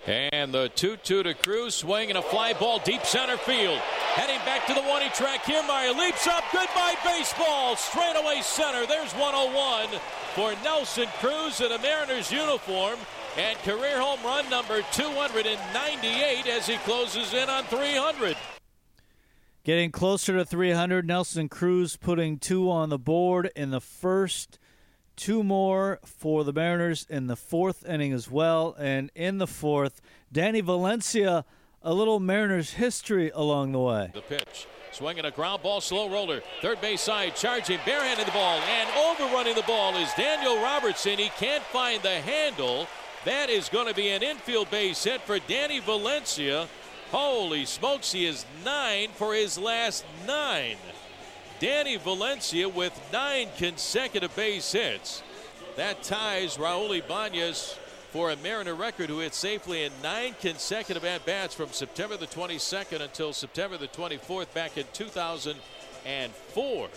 And 0.07 0.53
the 0.53 0.69
2 0.69 0.97
2 0.97 1.23
to 1.23 1.33
Cruz, 1.33 1.75
swing 1.75 2.09
and 2.09 2.17
a 2.17 2.21
fly 2.21 2.53
ball 2.53 2.79
deep 2.79 3.05
center 3.05 3.37
field. 3.37 3.79
Heading 4.13 4.43
back 4.45 4.65
to 4.67 4.73
the 4.73 4.81
one 4.81 5.01
he 5.01 5.09
track. 5.09 5.43
Kiermaier 5.43 5.95
leaps 5.97 6.25
up. 6.25 6.43
Goodbye, 6.51 6.95
baseball. 7.03 7.75
Straightaway 7.75 8.41
center. 8.41 8.85
There's 8.85 9.11
101 9.13 9.89
for 10.35 10.53
Nelson 10.63 11.07
Cruz 11.19 11.61
in 11.61 11.71
a 11.71 11.79
Mariners 11.79 12.31
uniform. 12.31 12.97
And 13.37 13.57
career 13.59 14.01
home 14.01 14.19
run 14.23 14.49
number 14.49 14.81
298 14.93 16.47
as 16.47 16.65
he 16.65 16.77
closes 16.77 17.33
in 17.33 17.49
on 17.49 17.63
300. 17.65 18.35
Getting 19.63 19.91
closer 19.91 20.35
to 20.37 20.45
300, 20.45 21.05
Nelson 21.05 21.47
Cruz 21.49 21.95
putting 21.95 22.39
two 22.39 22.71
on 22.71 22.89
the 22.89 22.97
board 22.97 23.51
in 23.55 23.69
the 23.69 23.81
first, 23.81 24.57
two 25.19 25.43
more 25.43 25.99
for 26.05 26.43
the 26.45 26.53
Mariners 26.53 27.05
in 27.09 27.27
the 27.27 27.35
fourth 27.35 27.85
inning 27.85 28.13
as 28.13 28.31
well. 28.31 28.75
And 28.79 29.11
in 29.13 29.37
the 29.37 29.47
fourth, 29.47 30.01
Danny 30.31 30.61
Valencia, 30.61 31.43
a 31.83 31.93
little 31.93 32.19
Mariners 32.19 32.73
history 32.73 33.29
along 33.35 33.73
the 33.73 33.79
way. 33.79 34.11
The 34.13 34.21
pitch. 34.21 34.65
Swinging 34.91 35.25
a 35.25 35.31
ground 35.31 35.61
ball, 35.61 35.81
slow 35.81 36.09
roller. 36.09 36.41
Third 36.61 36.81
base 36.81 37.01
side, 37.01 37.35
charging, 37.35 37.79
barehanded 37.85 38.25
the 38.25 38.31
ball, 38.31 38.59
and 38.59 38.89
overrunning 38.97 39.55
the 39.55 39.63
ball 39.63 39.95
is 39.97 40.11
Daniel 40.13 40.61
Robertson. 40.63 41.19
He 41.19 41.29
can't 41.37 41.63
find 41.65 42.01
the 42.01 42.09
handle. 42.09 42.87
That 43.25 43.49
is 43.49 43.69
going 43.69 43.87
to 43.87 43.93
be 43.93 44.09
an 44.09 44.23
infield 44.23 44.71
base 44.71 45.03
hit 45.03 45.21
for 45.21 45.37
Danny 45.39 45.79
Valencia. 45.79 46.67
Holy 47.11 47.65
smokes, 47.65 48.11
he 48.11 48.25
is 48.25 48.45
nine 48.63 49.09
for 49.13 49.33
his 49.35 49.57
last 49.57 50.05
nine. 50.25 50.77
Danny 51.59 51.97
Valencia 51.97 52.69
with 52.69 52.97
nine 53.11 53.49
consecutive 53.57 54.33
base 54.35 54.71
hits. 54.71 55.21
That 55.75 56.03
ties 56.03 56.57
Raul 56.57 56.97
Ibanez 56.97 57.77
for 58.11 58.31
a 58.31 58.37
Mariner 58.37 58.75
record 58.75 59.09
who 59.09 59.19
hit 59.19 59.33
safely 59.33 59.83
in 59.83 59.91
nine 60.01 60.35
consecutive 60.39 61.03
at 61.03 61.25
bats 61.25 61.53
from 61.53 61.69
September 61.69 62.17
the 62.17 62.27
22nd 62.27 63.01
until 63.01 63.33
September 63.33 63.77
the 63.77 63.89
24th 63.89 64.53
back 64.53 64.77
in 64.77 64.85
2004. 64.93 66.89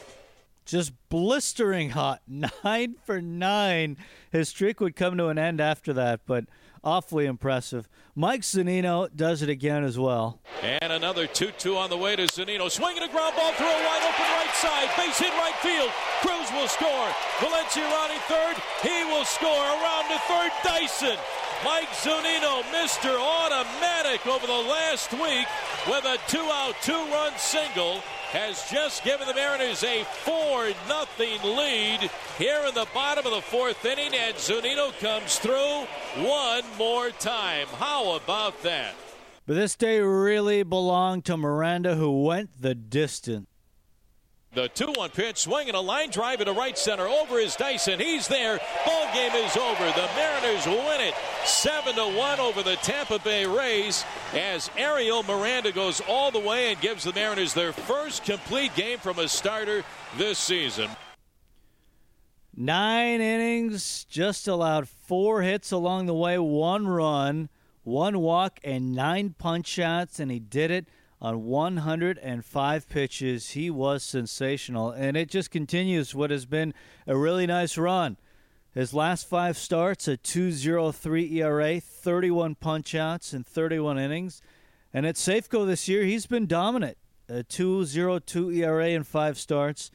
Just 0.65 0.93
blistering 1.09 1.91
hot. 1.91 2.23
Nine 2.65 2.95
for 3.05 3.21
nine. 3.21 3.97
His 4.31 4.49
streak 4.49 4.81
would 4.81 4.95
come 4.95 5.19
to 5.19 5.27
an 5.27 5.39
end 5.39 5.61
after 5.61 5.93
that, 5.95 6.21
but 6.25 6.45
awfully 6.85 7.27
impressive. 7.27 7.89
Mike 8.15 8.43
Zunino 8.43 9.09
does 9.15 9.43
it 9.43 9.49
again 9.49 9.85
as 9.85 9.99
well. 9.99 10.41
And 10.63 10.93
another 10.93 11.27
2 11.27 11.53
2 11.59 11.77
on 11.77 11.91
the 11.91 11.97
way 11.97 12.17
to 12.17 12.25
Zunino. 12.25 12.71
Swinging 12.71 13.03
a 13.03 13.09
ground 13.09 13.35
ball 13.37 13.53
through 13.53 13.67
a 13.67 13.83
wide 13.87 14.03
open 14.03 14.29
right 14.37 14.55
side. 14.55 14.89
Base 14.97 15.19
hit 15.19 15.33
right 15.33 15.57
field. 15.63 15.91
Cruz 16.21 16.51
will 16.53 16.69
score. 16.69 17.09
Valencia 17.41 17.83
rounding 17.83 18.23
third. 18.29 18.57
He 18.83 19.05
will 19.05 19.25
score. 19.25 19.49
Around 19.51 20.09
to 20.11 20.19
third, 20.29 20.53
Dyson. 20.65 21.19
Mike 21.65 21.89
Zunino, 21.91 22.63
Mr. 22.75 23.15
Automatic 23.17 24.27
over 24.27 24.47
the 24.47 24.53
last 24.53 25.13
week 25.13 25.47
with 25.87 26.05
a 26.05 26.19
two 26.27 26.43
out, 26.51 26.75
two 26.83 26.93
run 26.93 27.33
single 27.39 28.03
has 28.33 28.71
just 28.71 29.05
given 29.05 29.27
the 29.27 29.35
Mariners 29.35 29.85
a 29.85 30.05
4 30.05 30.73
0 31.17 31.55
lead 31.55 32.11
here 32.39 32.63
in 32.67 32.75
the 32.75 32.87
bottom 32.95 33.27
of 33.27 33.33
the 33.33 33.43
fourth 33.43 33.85
inning, 33.85 34.15
and 34.15 34.35
Zunino 34.37 34.99
comes 35.01 35.39
through 35.39 35.87
one 36.25 36.65
more 36.79 37.11
time. 37.11 37.67
How 37.75 38.17
about 38.17 38.63
that? 38.63 38.95
But 39.47 39.55
this 39.55 39.77
day 39.77 40.01
really 40.01 40.63
belonged 40.63 41.27
to 41.27 41.37
Miranda, 41.37 41.95
who 41.97 42.25
went 42.25 42.63
the 42.63 42.75
distance. 42.75 43.52
The 44.55 44.69
2 44.69 44.93
1 44.93 45.11
pitch, 45.11 45.39
swinging 45.39 45.75
a 45.75 45.81
line 45.81 46.11
drive 46.11 46.41
into 46.41 46.53
right 46.53 46.77
center. 46.77 47.09
Over 47.09 47.39
is 47.39 47.57
Dyson. 47.57 47.99
He's 47.99 48.29
there. 48.29 48.61
Ball 48.85 49.15
game 49.15 49.33
is 49.33 49.57
over. 49.57 49.85
The 49.87 50.11
Mariners 50.15 50.67
win 50.67 51.01
it 51.01 51.15
7 51.47 51.95
to 51.95 52.05
1 52.05 52.39
over 52.39 52.63
the 52.63 52.77
Tampa 52.77 53.19
Bay 53.19 53.47
Rays 53.47 54.05
as 54.35 54.71
Ariel 54.77 55.23
Miranda 55.23 55.73
goes 55.73 56.03
all 56.07 56.31
the 56.31 56.39
way 56.39 56.71
and 56.71 56.81
gives 56.83 57.05
the 57.05 57.15
Mariners 57.15 57.55
their 57.55 57.73
first 57.73 58.25
complete 58.25 58.75
game 58.75 58.99
from 58.99 59.19
a 59.19 59.27
starter 59.27 59.85
this 60.19 60.39
season. 60.39 60.91
Nine 62.55 63.23
innings, 63.23 64.05
just 64.05 64.47
allowed 64.47 64.87
four 64.87 65.41
hits 65.41 65.73
along 65.73 66.05
the 66.05 66.15
way, 66.15 66.39
one 66.39 66.87
run, 66.87 67.49
one 67.85 68.19
walk, 68.19 68.61
and 68.63 68.93
nine 68.93 69.35
punch 69.39 69.67
shots, 69.67 70.21
and 70.21 70.31
he 70.31 70.39
did 70.39 70.71
it 70.71 70.87
on 71.23 71.45
105 71.45 72.89
pitches. 72.89 73.51
He 73.51 73.71
was 73.71 74.03
sensational, 74.03 74.91
and 74.91 75.17
it 75.17 75.31
just 75.31 75.53
continues 75.53 76.17
what 76.17 76.33
has 76.33 76.45
been 76.45 76.75
a 77.07 77.17
really 77.17 77.47
nice 77.47 77.79
run. 77.79 78.17
His 78.75 78.93
last 78.93 79.29
five 79.29 79.57
starts, 79.57 80.09
a 80.09 80.17
2.03 80.17 81.33
ERA, 81.35 81.79
31 81.81 82.57
punchouts 82.57 83.33
in 83.33 83.45
31 83.45 83.99
innings. 83.99 84.43
And 84.93 85.07
at 85.07 85.15
Safeco 85.15 85.65
this 85.65 85.89
year, 85.89 86.03
he's 86.03 86.27
been 86.27 86.47
dominant. 86.47 86.99
A 87.29 87.45
2.02 87.45 88.57
ERA 88.57 88.89
in 88.89 89.05
five 89.05 89.39
starts 89.39 89.91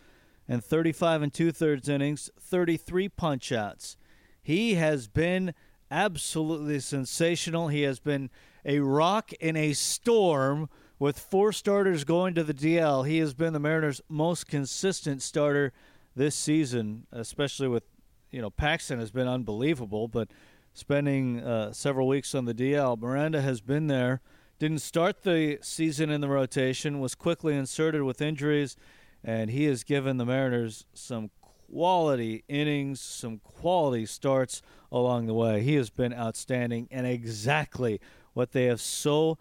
and 0.48 0.64
35 0.64 1.24
and 1.24 1.34
two 1.34 1.52
thirds 1.52 1.90
innings, 1.90 2.30
33 2.40 3.10
punchouts. 3.10 3.98
He 4.42 4.76
has 4.76 5.10
been 5.10 5.54
absolutely 5.92 6.80
sensational. 6.80 7.68
He 7.68 7.82
has 7.82 8.00
been 8.00 8.30
a 8.64 8.80
rock 8.80 9.34
in 9.34 9.58
a 9.58 9.74
storm 9.74 10.70
with 11.00 11.20
four 11.20 11.52
starters 11.52 12.04
going 12.04 12.34
to 12.36 12.44
the 12.44 12.54
DL. 12.54 13.08
He 13.08 13.20
has 13.20 13.34
been 13.34 13.54
the 13.54 13.60
Mariners' 13.60 14.02
most 14.10 14.48
consistent 14.48 15.22
starter 15.22 15.74
this 16.16 16.36
season, 16.36 17.06
especially 17.12 17.68
with 17.68 17.84
you 18.32 18.42
know, 18.42 18.50
Paxton 18.50 19.00
has 19.00 19.12
been 19.12 19.28
unbelievable, 19.28 20.08
but 20.08 20.30
spending 20.74 21.42
uh, 21.42 21.72
several 21.72 22.08
weeks 22.08 22.36
on 22.36 22.46
the 22.46 22.54
DL, 22.54 23.00
Miranda 23.00 23.42
has 23.42 23.62
been 23.62 23.88
there. 23.88 24.22
Didn't 24.60 24.80
start 24.80 25.24
the 25.24 25.60
season 25.62 26.10
in 26.10 26.22
the 26.22 26.28
rotation, 26.28 27.00
was 27.00 27.16
quickly 27.16 27.56
inserted 27.56 28.04
with 28.04 28.22
injuries, 28.22 28.76
and 29.24 29.50
he 29.50 29.66
has 29.66 29.84
given 29.84 30.18
the 30.18 30.26
Mariners 30.26 30.86
some 30.94 31.30
quality 31.72 32.44
innings, 32.48 33.00
some 33.00 33.40
quality 33.40 34.06
starts 34.06 34.62
along 34.92 35.28
the 35.28 35.34
way. 35.34 35.62
He 35.62 35.76
has 35.76 35.90
been 35.90 36.14
outstanding 36.14 36.88
and 36.92 37.06
exactly 37.06 38.00
what 38.34 38.52
they 38.52 38.66
have 38.66 38.82
so 38.82 39.38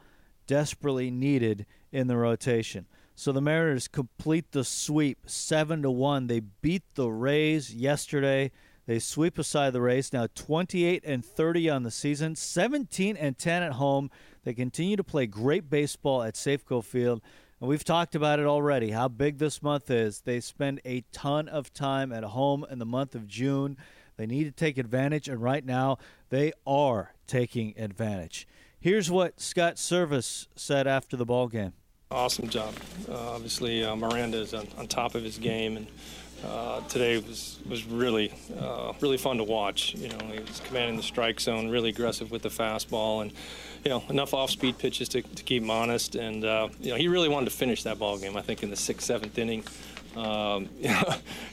desperately 0.47 1.11
needed 1.11 1.67
in 1.93 2.07
the 2.07 2.17
rotation. 2.17 2.87
So 3.15 3.33
the 3.33 3.41
Mariners 3.41 3.89
complete 3.89 4.53
the 4.53 4.65
sweep 4.65 5.21
7 5.27 5.83
to 5.83 5.91
1. 5.91 6.27
They 6.27 6.41
beat 6.41 6.83
the 6.95 7.09
Rays 7.09 7.75
yesterday. 7.75 8.51
They 8.87 8.99
sweep 8.99 9.39
aside 9.39 9.73
the 9.73 9.81
Rays 9.81 10.13
now 10.13 10.29
28 10.35 11.03
and 11.05 11.25
30 11.25 11.71
on 11.71 11.83
the 11.83 11.91
season, 11.91 12.37
17 12.37 13.17
and 13.17 13.37
10 13.37 13.63
at 13.63 13.73
home. 13.73 14.11
They 14.45 14.55
continue 14.55 14.97
to 14.97 15.03
play 15.03 15.27
great 15.27 15.69
baseball 15.71 16.23
at 16.23 16.35
Safeco 16.35 16.85
Field. 16.85 17.23
And 17.61 17.69
we've 17.71 17.85
talked 17.85 18.15
about 18.15 18.39
it 18.39 18.47
already 18.47 18.91
how 18.91 19.09
big 19.09 19.39
this 19.39 19.63
month 19.63 19.91
is. 19.91 20.21
They 20.21 20.41
spend 20.41 20.81
a 20.85 21.03
ton 21.11 21.49
of 21.49 21.73
time 21.73 22.13
at 22.13 22.23
home 22.23 22.67
in 22.71 22.79
the 22.79 22.85
month 22.85 23.15
of 23.15 23.27
June. 23.27 23.79
They 24.17 24.27
need 24.27 24.45
to 24.45 24.53
take 24.53 24.79
advantage, 24.79 25.29
and 25.29 25.43
right 25.43 25.65
now 25.65 25.99
they 26.29 26.53
are 26.67 27.15
taking 27.27 27.75
advantage. 27.79 28.47
Here's 28.81 29.11
what 29.11 29.41
Scott 29.41 29.77
Servais 29.77 30.47
said 30.55 30.87
after 30.87 31.17
the 31.17 31.25
ball 31.25 31.49
game. 31.49 31.73
Awesome 32.11 32.49
job. 32.49 32.73
Uh, 33.09 33.33
obviously, 33.33 33.85
uh, 33.85 33.97
Miranda 33.97 34.39
is 34.39 34.55
on, 34.55 34.69
on, 34.79 34.87
top 34.87 35.17
of 35.17 35.25
his 35.25 35.39
game, 35.39 35.77
and 35.77 35.87
uh, 36.45 36.81
today 36.83 37.19
was 37.19 37.59
was 37.69 37.85
really 37.85 38.33
uh, 38.61 38.93
really 39.01 39.17
fun 39.17 39.39
to 39.39 39.45
watch. 39.45 39.95
You 39.97 40.11
know, 40.11 40.19
he 40.33 40.39
was 40.39 40.61
commanding 40.61 40.97
the 40.97 41.03
strike 41.03 41.41
zone, 41.41 41.69
really 41.69 41.89
aggressive 41.89 42.31
with 42.31 42.43
the 42.43 42.49
fastball, 42.49 43.23
and 43.23 43.33
you 43.85 43.91
know 43.91 44.05
enough 44.09 44.35
off-speed 44.35 44.79
pitches 44.79 45.09
to, 45.11 45.23
to 45.23 45.43
keep 45.43 45.65
him 45.65 45.71
honest. 45.71 46.15
And 46.15 46.45
uh, 46.45 46.69
you 46.81 46.91
know, 46.91 46.97
he 46.97 47.09
really 47.09 47.29
wanted 47.29 47.47
to 47.47 47.57
finish 47.57 47.83
that 47.83 47.99
ball 47.99 48.19
game. 48.19 48.37
I 48.37 48.43
think 48.43 48.63
in 48.63 48.71
the 48.71 48.77
sixth, 48.77 49.05
seventh 49.05 49.37
inning, 49.37 49.65
um, 50.15 50.69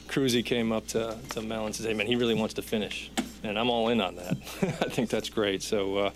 Cruzy 0.06 0.44
came 0.44 0.70
up 0.70 0.86
to 0.88 1.18
to 1.30 1.42
Mel 1.42 1.66
and 1.66 1.74
said, 1.74 1.86
"Hey 1.86 1.94
man, 1.94 2.06
he 2.06 2.14
really 2.14 2.34
wants 2.34 2.54
to 2.54 2.62
finish," 2.62 3.10
and 3.42 3.58
I'm 3.58 3.70
all 3.70 3.88
in 3.88 4.00
on 4.00 4.14
that. 4.14 4.36
I 4.62 4.88
think 4.88 5.10
that's 5.10 5.30
great. 5.30 5.64
So. 5.64 5.96
Uh, 5.96 6.10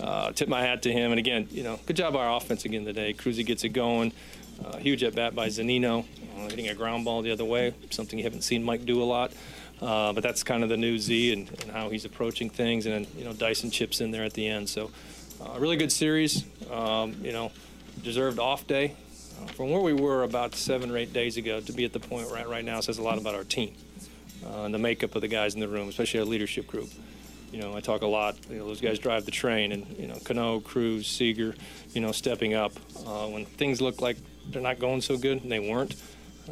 uh, 0.00 0.32
tip 0.32 0.48
my 0.48 0.62
hat 0.62 0.82
to 0.82 0.92
him, 0.92 1.12
and 1.12 1.18
again, 1.18 1.48
you 1.50 1.62
know, 1.62 1.78
good 1.86 1.96
job 1.96 2.14
by 2.14 2.24
our 2.24 2.36
offense 2.36 2.64
again 2.64 2.84
today. 2.84 3.12
Cruzy 3.14 3.44
gets 3.44 3.64
it 3.64 3.70
going. 3.70 4.12
Uh, 4.64 4.76
huge 4.76 5.02
at 5.02 5.14
bat 5.14 5.34
by 5.34 5.48
Zunino, 5.48 6.04
uh, 6.36 6.48
hitting 6.48 6.68
a 6.68 6.74
ground 6.74 7.04
ball 7.04 7.22
the 7.22 7.30
other 7.32 7.44
way, 7.44 7.74
something 7.90 8.18
you 8.18 8.24
haven't 8.24 8.42
seen 8.42 8.62
Mike 8.62 8.84
do 8.84 9.02
a 9.02 9.04
lot. 9.04 9.32
Uh, 9.82 10.12
but 10.12 10.22
that's 10.22 10.44
kind 10.44 10.62
of 10.62 10.68
the 10.68 10.76
new 10.76 10.98
Z 10.98 11.32
and, 11.32 11.50
and, 11.60 11.70
how 11.72 11.90
he's 11.90 12.04
approaching 12.04 12.48
things. 12.48 12.86
And 12.86 12.94
then, 12.94 13.06
you 13.18 13.24
know, 13.24 13.32
Dyson 13.32 13.70
chips 13.70 14.00
in 14.00 14.12
there 14.12 14.22
at 14.22 14.32
the 14.32 14.46
end. 14.46 14.68
So, 14.68 14.90
a 15.40 15.50
uh, 15.50 15.58
really 15.58 15.76
good 15.76 15.90
series. 15.90 16.44
Um, 16.70 17.16
you 17.22 17.32
know, 17.32 17.50
deserved 18.02 18.38
off 18.38 18.66
day. 18.66 18.94
Uh, 19.42 19.46
from 19.48 19.70
where 19.70 19.80
we 19.80 19.92
were 19.92 20.22
about 20.22 20.54
seven 20.54 20.92
or 20.92 20.96
eight 20.96 21.12
days 21.12 21.36
ago 21.36 21.60
to 21.60 21.72
be 21.72 21.84
at 21.84 21.92
the 21.92 21.98
point 21.98 22.30
at 22.30 22.48
right 22.48 22.64
now 22.64 22.80
says 22.80 22.98
a 22.98 23.02
lot 23.02 23.18
about 23.18 23.34
our 23.34 23.42
team 23.42 23.74
uh, 24.46 24.62
and 24.62 24.72
the 24.72 24.78
makeup 24.78 25.16
of 25.16 25.22
the 25.22 25.28
guys 25.28 25.54
in 25.54 25.60
the 25.60 25.68
room, 25.68 25.88
especially 25.88 26.20
our 26.20 26.26
leadership 26.26 26.68
group. 26.68 26.88
You 27.54 27.60
know, 27.60 27.76
I 27.76 27.80
talk 27.80 28.02
a 28.02 28.06
lot. 28.08 28.36
You 28.50 28.58
know, 28.58 28.66
those 28.66 28.80
guys 28.80 28.98
drive 28.98 29.26
the 29.26 29.30
train, 29.30 29.70
and 29.70 29.96
you 29.96 30.08
know, 30.08 30.16
Cano, 30.24 30.58
Cruz, 30.58 31.06
Seager, 31.06 31.54
you 31.92 32.00
know, 32.00 32.10
stepping 32.10 32.54
up 32.54 32.72
when 33.06 33.44
things 33.44 33.80
look 33.80 34.00
like 34.00 34.16
they're 34.50 34.60
not 34.60 34.80
going 34.80 35.00
so 35.00 35.16
good, 35.16 35.40
and 35.40 35.52
they 35.52 35.60
weren't. 35.60 35.94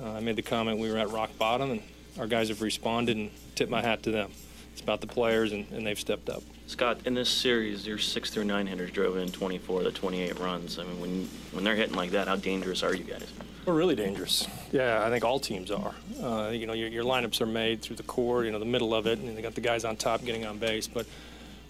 Uh, 0.01 0.13
I 0.13 0.21
made 0.21 0.37
the 0.37 0.43
comment 0.43 0.79
we 0.79 0.89
were 0.93 0.99
at 0.99 1.11
rock 1.11 1.37
bottom, 1.37 1.73
and 1.73 1.83
our 2.21 2.29
guys 2.29 2.51
have 2.51 2.63
responded, 2.63 3.17
and 3.17 3.33
tip 3.57 3.69
my 3.69 3.83
hat 3.83 4.05
to 4.05 4.13
them. 4.13 4.31
It's 4.73 4.81
about 4.81 5.01
the 5.01 5.09
players, 5.09 5.51
and, 5.51 5.69
and 5.73 5.85
they've 5.85 5.99
stepped 5.99 6.29
up. 6.31 6.45
Scott, 6.73 7.01
in 7.05 7.13
this 7.13 7.29
series, 7.29 7.87
your 7.87 7.99
six 7.99 8.31
through 8.31 8.45
nine 8.45 8.67
hitters 8.67 8.91
drove 8.91 9.19
in 9.19 9.31
24 9.31 9.83
to 9.83 9.93
28 9.93 10.39
runs. 10.39 10.79
I 10.79 10.85
mean, 10.85 11.01
when 11.03 11.29
when 11.53 11.65
they're 11.65 11.77
hitting 11.77 11.95
like 11.95 12.13
that, 12.13 12.29
how 12.29 12.37
dangerous 12.37 12.83
are 12.83 12.95
you 12.95 13.05
guys? 13.05 13.27
We're 13.67 13.75
really 13.75 13.95
dangerous. 13.95 14.49
Yeah, 14.73 15.05
I 15.05 15.11
think 15.11 15.23
all 15.23 15.39
teams 15.39 15.71
are. 15.71 15.95
Uh, 16.21 16.49
you 16.49 16.67
know, 16.67 16.73
your, 16.73 16.89
your 16.89 17.05
lineups 17.05 17.43
are 17.43 17.47
made 17.47 17.83
through 17.83 17.97
the 17.97 18.03
core, 18.05 18.47
you 18.47 18.51
know, 18.51 18.59
the 18.59 18.65
middle 18.65 18.95
of 18.95 19.07
it, 19.07 19.19
and 19.19 19.37
they 19.37 19.43
got 19.43 19.55
the 19.55 19.61
guys 19.61 19.85
on 19.85 19.97
top 19.97 20.25
getting 20.25 20.47
on 20.47 20.57
base. 20.57 20.89
But 20.89 21.07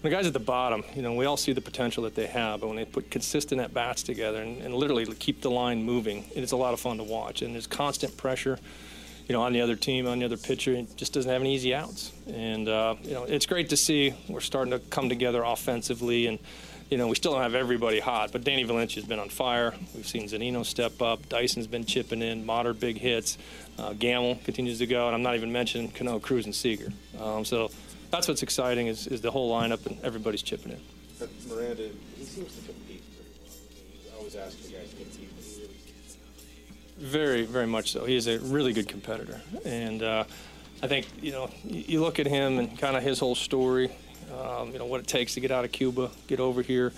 the 0.03 0.09
guys 0.09 0.25
at 0.25 0.31
the 0.31 0.39
bottom, 0.39 0.85
you 0.95 1.01
know, 1.01 1.13
we 1.13 1.25
all 1.25 1.37
see 1.37 1.51
the 1.51 1.61
potential 1.61 2.03
that 2.03 2.15
they 2.15 2.27
have, 2.27 2.61
but 2.61 2.67
when 2.67 2.77
they 2.77 2.85
put 2.85 3.11
consistent 3.11 3.59
at 3.59 3.73
bats 3.73 4.03
together 4.03 4.41
and, 4.41 4.61
and 4.61 4.73
literally 4.73 5.05
keep 5.15 5.41
the 5.41 5.51
line 5.51 5.83
moving, 5.83 6.23
it's 6.33 6.53
a 6.53 6.57
lot 6.57 6.73
of 6.73 6.79
fun 6.79 6.95
to 6.97 7.03
watch. 7.03 7.41
And 7.41 7.53
there's 7.53 7.67
constant 7.67 8.15
pressure, 8.15 8.57
you 9.27 9.33
know, 9.33 9.41
on 9.41 9.53
the 9.53 9.61
other 9.61 9.75
team, 9.75 10.07
on 10.07 10.19
the 10.19 10.25
other 10.25 10.37
pitcher. 10.37 10.73
It 10.73 10.95
just 10.97 11.13
doesn't 11.13 11.31
have 11.31 11.41
any 11.41 11.55
easy 11.55 11.73
outs. 11.73 12.11
And 12.27 12.67
uh, 12.67 12.95
you 13.03 13.13
know, 13.13 13.23
it's 13.23 13.45
great 13.45 13.69
to 13.69 13.77
see 13.77 14.13
we're 14.27 14.41
starting 14.41 14.71
to 14.71 14.79
come 14.79 15.09
together 15.09 15.43
offensively. 15.43 16.27
And 16.27 16.39
you 16.89 16.97
know, 16.97 17.07
we 17.07 17.15
still 17.15 17.33
don't 17.33 17.41
have 17.41 17.55
everybody 17.55 17.99
hot, 17.99 18.31
but 18.31 18.43
Danny 18.43 18.63
Valencia's 18.63 19.05
been 19.05 19.19
on 19.19 19.29
fire. 19.29 19.73
We've 19.95 20.07
seen 20.07 20.27
Zunino 20.27 20.65
step 20.65 21.01
up. 21.01 21.27
Dyson's 21.29 21.67
been 21.67 21.85
chipping 21.85 22.21
in, 22.21 22.45
moderate 22.45 22.79
big 22.79 22.97
hits. 22.97 23.37
Uh, 23.79 23.93
Gamel 23.93 24.35
continues 24.43 24.77
to 24.79 24.85
go, 24.85 25.07
and 25.07 25.15
I'm 25.15 25.23
not 25.23 25.35
even 25.35 25.51
mentioning 25.51 25.89
Cano, 25.89 26.19
Cruz, 26.19 26.45
and 26.45 26.53
Seager. 26.53 26.91
Um, 27.19 27.45
so 27.45 27.71
that's 28.11 28.27
what's 28.27 28.43
exciting 28.43 28.87
is, 28.87 29.07
is 29.07 29.21
the 29.21 29.31
whole 29.31 29.51
lineup 29.51 29.83
and 29.87 29.97
everybody's 30.03 30.43
chipping 30.43 30.73
in. 30.73 30.79
Miranda, 31.49 31.89
he 32.15 32.25
seems 32.25 32.55
to 32.57 32.61
compete 32.67 33.01
pretty 33.15 33.31
well. 33.39 33.49
He 34.03 34.17
always 34.17 34.35
asks 34.35 34.69
you 34.69 34.77
guys 34.77 34.89
to 34.89 34.95
compete. 34.97 35.32
Very, 37.03 37.41
very 37.43 37.67
much 37.67 37.91
so. 37.91 38.05
He 38.05 38.15
is 38.15 38.27
a 38.27 38.39
really 38.39 38.71
good 38.71 38.87
competitor, 38.87 39.41
and 39.65 40.01
uh, 40.01 40.23
I 40.81 40.87
think 40.87 41.05
you 41.21 41.33
know 41.33 41.49
you 41.65 41.99
look 41.99 42.17
at 42.17 42.25
him 42.25 42.59
and 42.59 42.79
kind 42.79 42.95
of 42.95 43.03
his 43.03 43.19
whole 43.19 43.35
story. 43.35 43.91
Um, 44.33 44.71
you 44.71 44.79
know 44.79 44.85
what 44.85 45.01
it 45.01 45.07
takes 45.07 45.33
to 45.33 45.41
get 45.41 45.51
out 45.51 45.65
of 45.65 45.73
Cuba, 45.73 46.11
get 46.27 46.39
over 46.39 46.61
here. 46.61 46.93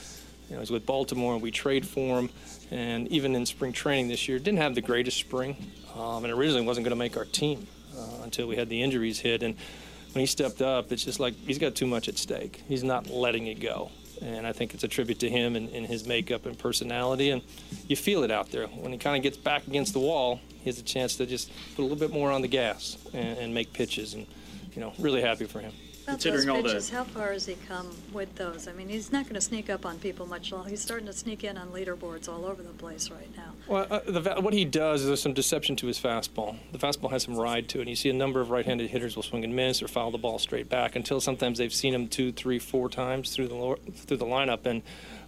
You 0.48 0.54
know, 0.54 0.60
he's 0.60 0.70
with 0.70 0.86
Baltimore, 0.86 1.34
and 1.34 1.42
we 1.42 1.50
trade 1.50 1.88
for 1.88 2.20
him. 2.20 2.30
And 2.70 3.08
even 3.08 3.36
in 3.36 3.48
spring 3.48 3.74
training 3.74 4.08
this 4.08 4.28
year, 4.28 4.38
didn't 4.38 4.60
have 4.60 4.76
the 4.76 4.82
greatest 4.82 5.18
spring, 5.18 5.58
um, 5.96 6.24
and 6.24 6.32
originally 6.32 6.64
wasn't 6.64 6.86
going 6.86 6.92
to 6.92 7.04
make 7.04 7.18
our 7.18 7.26
team 7.26 7.66
uh, 7.98 8.22
until 8.24 8.48
we 8.48 8.56
had 8.56 8.70
the 8.70 8.84
injuries 8.84 9.20
hit. 9.20 9.42
And 9.42 9.56
when 10.14 10.20
he 10.20 10.28
stepped 10.28 10.62
up, 10.62 10.92
it's 10.92 11.04
just 11.04 11.20
like 11.20 11.34
he's 11.34 11.58
got 11.58 11.74
too 11.74 11.88
much 11.88 12.08
at 12.08 12.20
stake. 12.20 12.62
He's 12.68 12.84
not 12.84 13.10
letting 13.10 13.48
it 13.48 13.60
go. 13.60 13.90
And 14.22 14.48
I 14.48 14.54
think 14.54 14.74
it's 14.74 14.84
a 14.84 14.88
tribute 14.88 15.20
to 15.20 15.30
him 15.30 15.56
and, 15.56 15.70
and 15.70 15.86
his 15.86 16.06
makeup 16.06 16.46
and 16.46 16.58
personality. 16.58 17.32
And 17.32 17.42
you 17.88 17.96
feel 17.96 18.24
it 18.24 18.32
out 18.32 18.52
there. 18.52 18.68
When 18.68 18.92
he 18.92 18.98
kind 18.98 19.18
of 19.18 19.24
gets 19.24 19.38
back 19.38 19.68
against 19.68 19.94
the 19.94 20.00
wall, 20.00 20.40
he 20.60 20.70
has 20.70 20.80
a 20.80 20.84
chance 20.84 21.16
to 21.18 21.26
just 21.26 21.52
put 21.76 21.82
a 21.82 21.84
little 21.84 21.98
bit 21.98 22.12
more 22.12 22.32
on 22.32 22.42
the 22.42 22.48
gas 22.48 22.98
and, 23.14 23.38
and 23.38 23.54
make 23.54 23.74
pitches. 23.74 24.14
And, 24.14 24.26
you 24.74 24.82
know, 24.82 24.94
really 25.00 25.22
happy 25.22 25.46
for 25.46 25.60
him. 25.60 25.74
About 26.06 26.22
Considering 26.22 26.46
those 26.46 26.72
pitches, 26.72 26.90
how 26.92 27.04
far 27.04 27.32
has 27.34 27.48
he 27.48 27.56
come 27.68 27.90
with 28.14 28.36
those? 28.36 28.68
I 28.68 28.74
mean, 28.74 28.88
he's 28.90 29.12
not 29.12 29.24
going 29.24 29.34
to 29.34 29.42
sneak 29.42 29.72
up 29.72 29.88
on 29.88 29.98
people 29.98 30.28
much 30.28 30.52
longer. 30.52 30.70
He's 30.70 30.82
starting 30.82 31.08
to 31.08 31.14
sneak 31.14 31.44
in 31.44 31.58
on 31.58 31.70
leaderboards 31.70 32.30
all 32.30 32.46
over 32.46 32.62
the 32.62 32.70
place 32.70 33.10
right 33.10 33.36
now. 33.36 33.54
Well, 33.68 33.88
uh, 33.90 34.02
the, 34.06 34.36
what 34.40 34.54
he 34.54 34.66
does 34.66 35.02
is 35.02 35.08
there's 35.08 35.22
some 35.22 35.34
deception 35.34 35.76
to 35.78 35.88
his 35.88 36.00
fastball. 36.00 36.58
The 36.72 36.78
fastball 36.78 37.10
has 37.10 37.24
some 37.24 37.36
ride 37.36 37.68
to 37.70 37.80
it. 37.80 37.82
And 37.82 37.90
you 37.90 37.96
see 37.96 38.10
a 38.12 38.14
number 38.14 38.40
of 38.40 38.52
right-handed 38.52 38.88
hitters 38.92 39.16
will 39.16 39.24
swing 39.24 39.44
and 39.44 39.56
miss 39.56 39.82
or 39.82 39.88
foul 39.88 40.12
the 40.12 40.20
ball 40.20 40.38
straight 40.38 40.70
back 40.70 40.96
until 40.96 41.20
sometimes 41.20 41.58
they've 41.58 41.74
seen 41.74 41.96
him 41.96 42.08
two, 42.08 42.32
three, 42.32 42.60
four 42.60 42.88
times 42.88 43.34
through 43.34 43.48
the 43.48 43.92
through 43.94 44.18
the 44.18 44.26
lineup. 44.26 44.68
And 44.68 44.84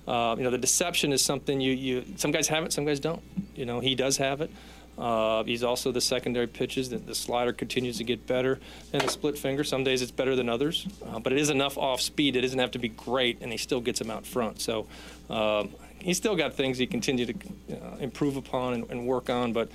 uh, 0.07 0.35
you 0.37 0.43
know, 0.43 0.51
the 0.51 0.59
deception 0.59 1.11
is 1.11 1.25
something 1.25 1.59
you, 1.59 1.73
you 1.73 2.05
some 2.17 2.29
guys 2.29 2.47
have 2.49 2.63
it, 2.65 2.71
some 2.71 2.85
guys 2.85 2.99
don't. 2.99 3.23
You 3.55 3.65
know, 3.65 3.79
he 3.79 3.95
does 3.95 4.17
have 4.17 4.41
it. 4.41 4.51
Uh, 4.97 5.43
he's 5.43 5.63
also 5.63 5.91
the 5.91 6.01
secondary 6.01 6.47
pitches. 6.47 6.89
The, 6.89 6.97
the, 6.97 7.13
slider 7.13 7.53
continues 7.53 7.97
to 7.97 8.03
get 8.03 8.25
better, 8.25 8.59
and 8.93 9.01
the 9.03 9.09
split 9.09 9.37
finger. 9.37 9.63
Some 9.63 9.83
days 9.83 10.01
it's 10.01 10.11
better 10.11 10.35
than 10.35 10.49
others, 10.49 10.87
uh, 11.05 11.19
but 11.19 11.33
it 11.33 11.39
is 11.39 11.51
enough 11.51 11.77
off 11.77 12.01
speed. 12.01 12.35
It 12.35 12.41
doesn't 12.41 12.57
have 12.57 12.71
to 12.71 12.79
be 12.79 12.89
great, 12.89 13.37
and 13.41 13.51
he 13.51 13.57
still 13.57 13.79
gets 13.79 14.01
him 14.01 14.09
out 14.09 14.25
front. 14.25 14.59
So 14.59 14.87
um, 15.29 15.69
he's 15.99 16.17
still 16.17 16.35
got 16.35 16.55
things 16.55 16.79
he 16.79 16.87
continue 16.87 17.27
to 17.27 17.33
uh, 17.73 17.97
improve 17.99 18.37
upon 18.37 18.73
and, 18.73 18.89
and, 18.89 19.05
work 19.05 19.29
on. 19.29 19.53
But 19.53 19.69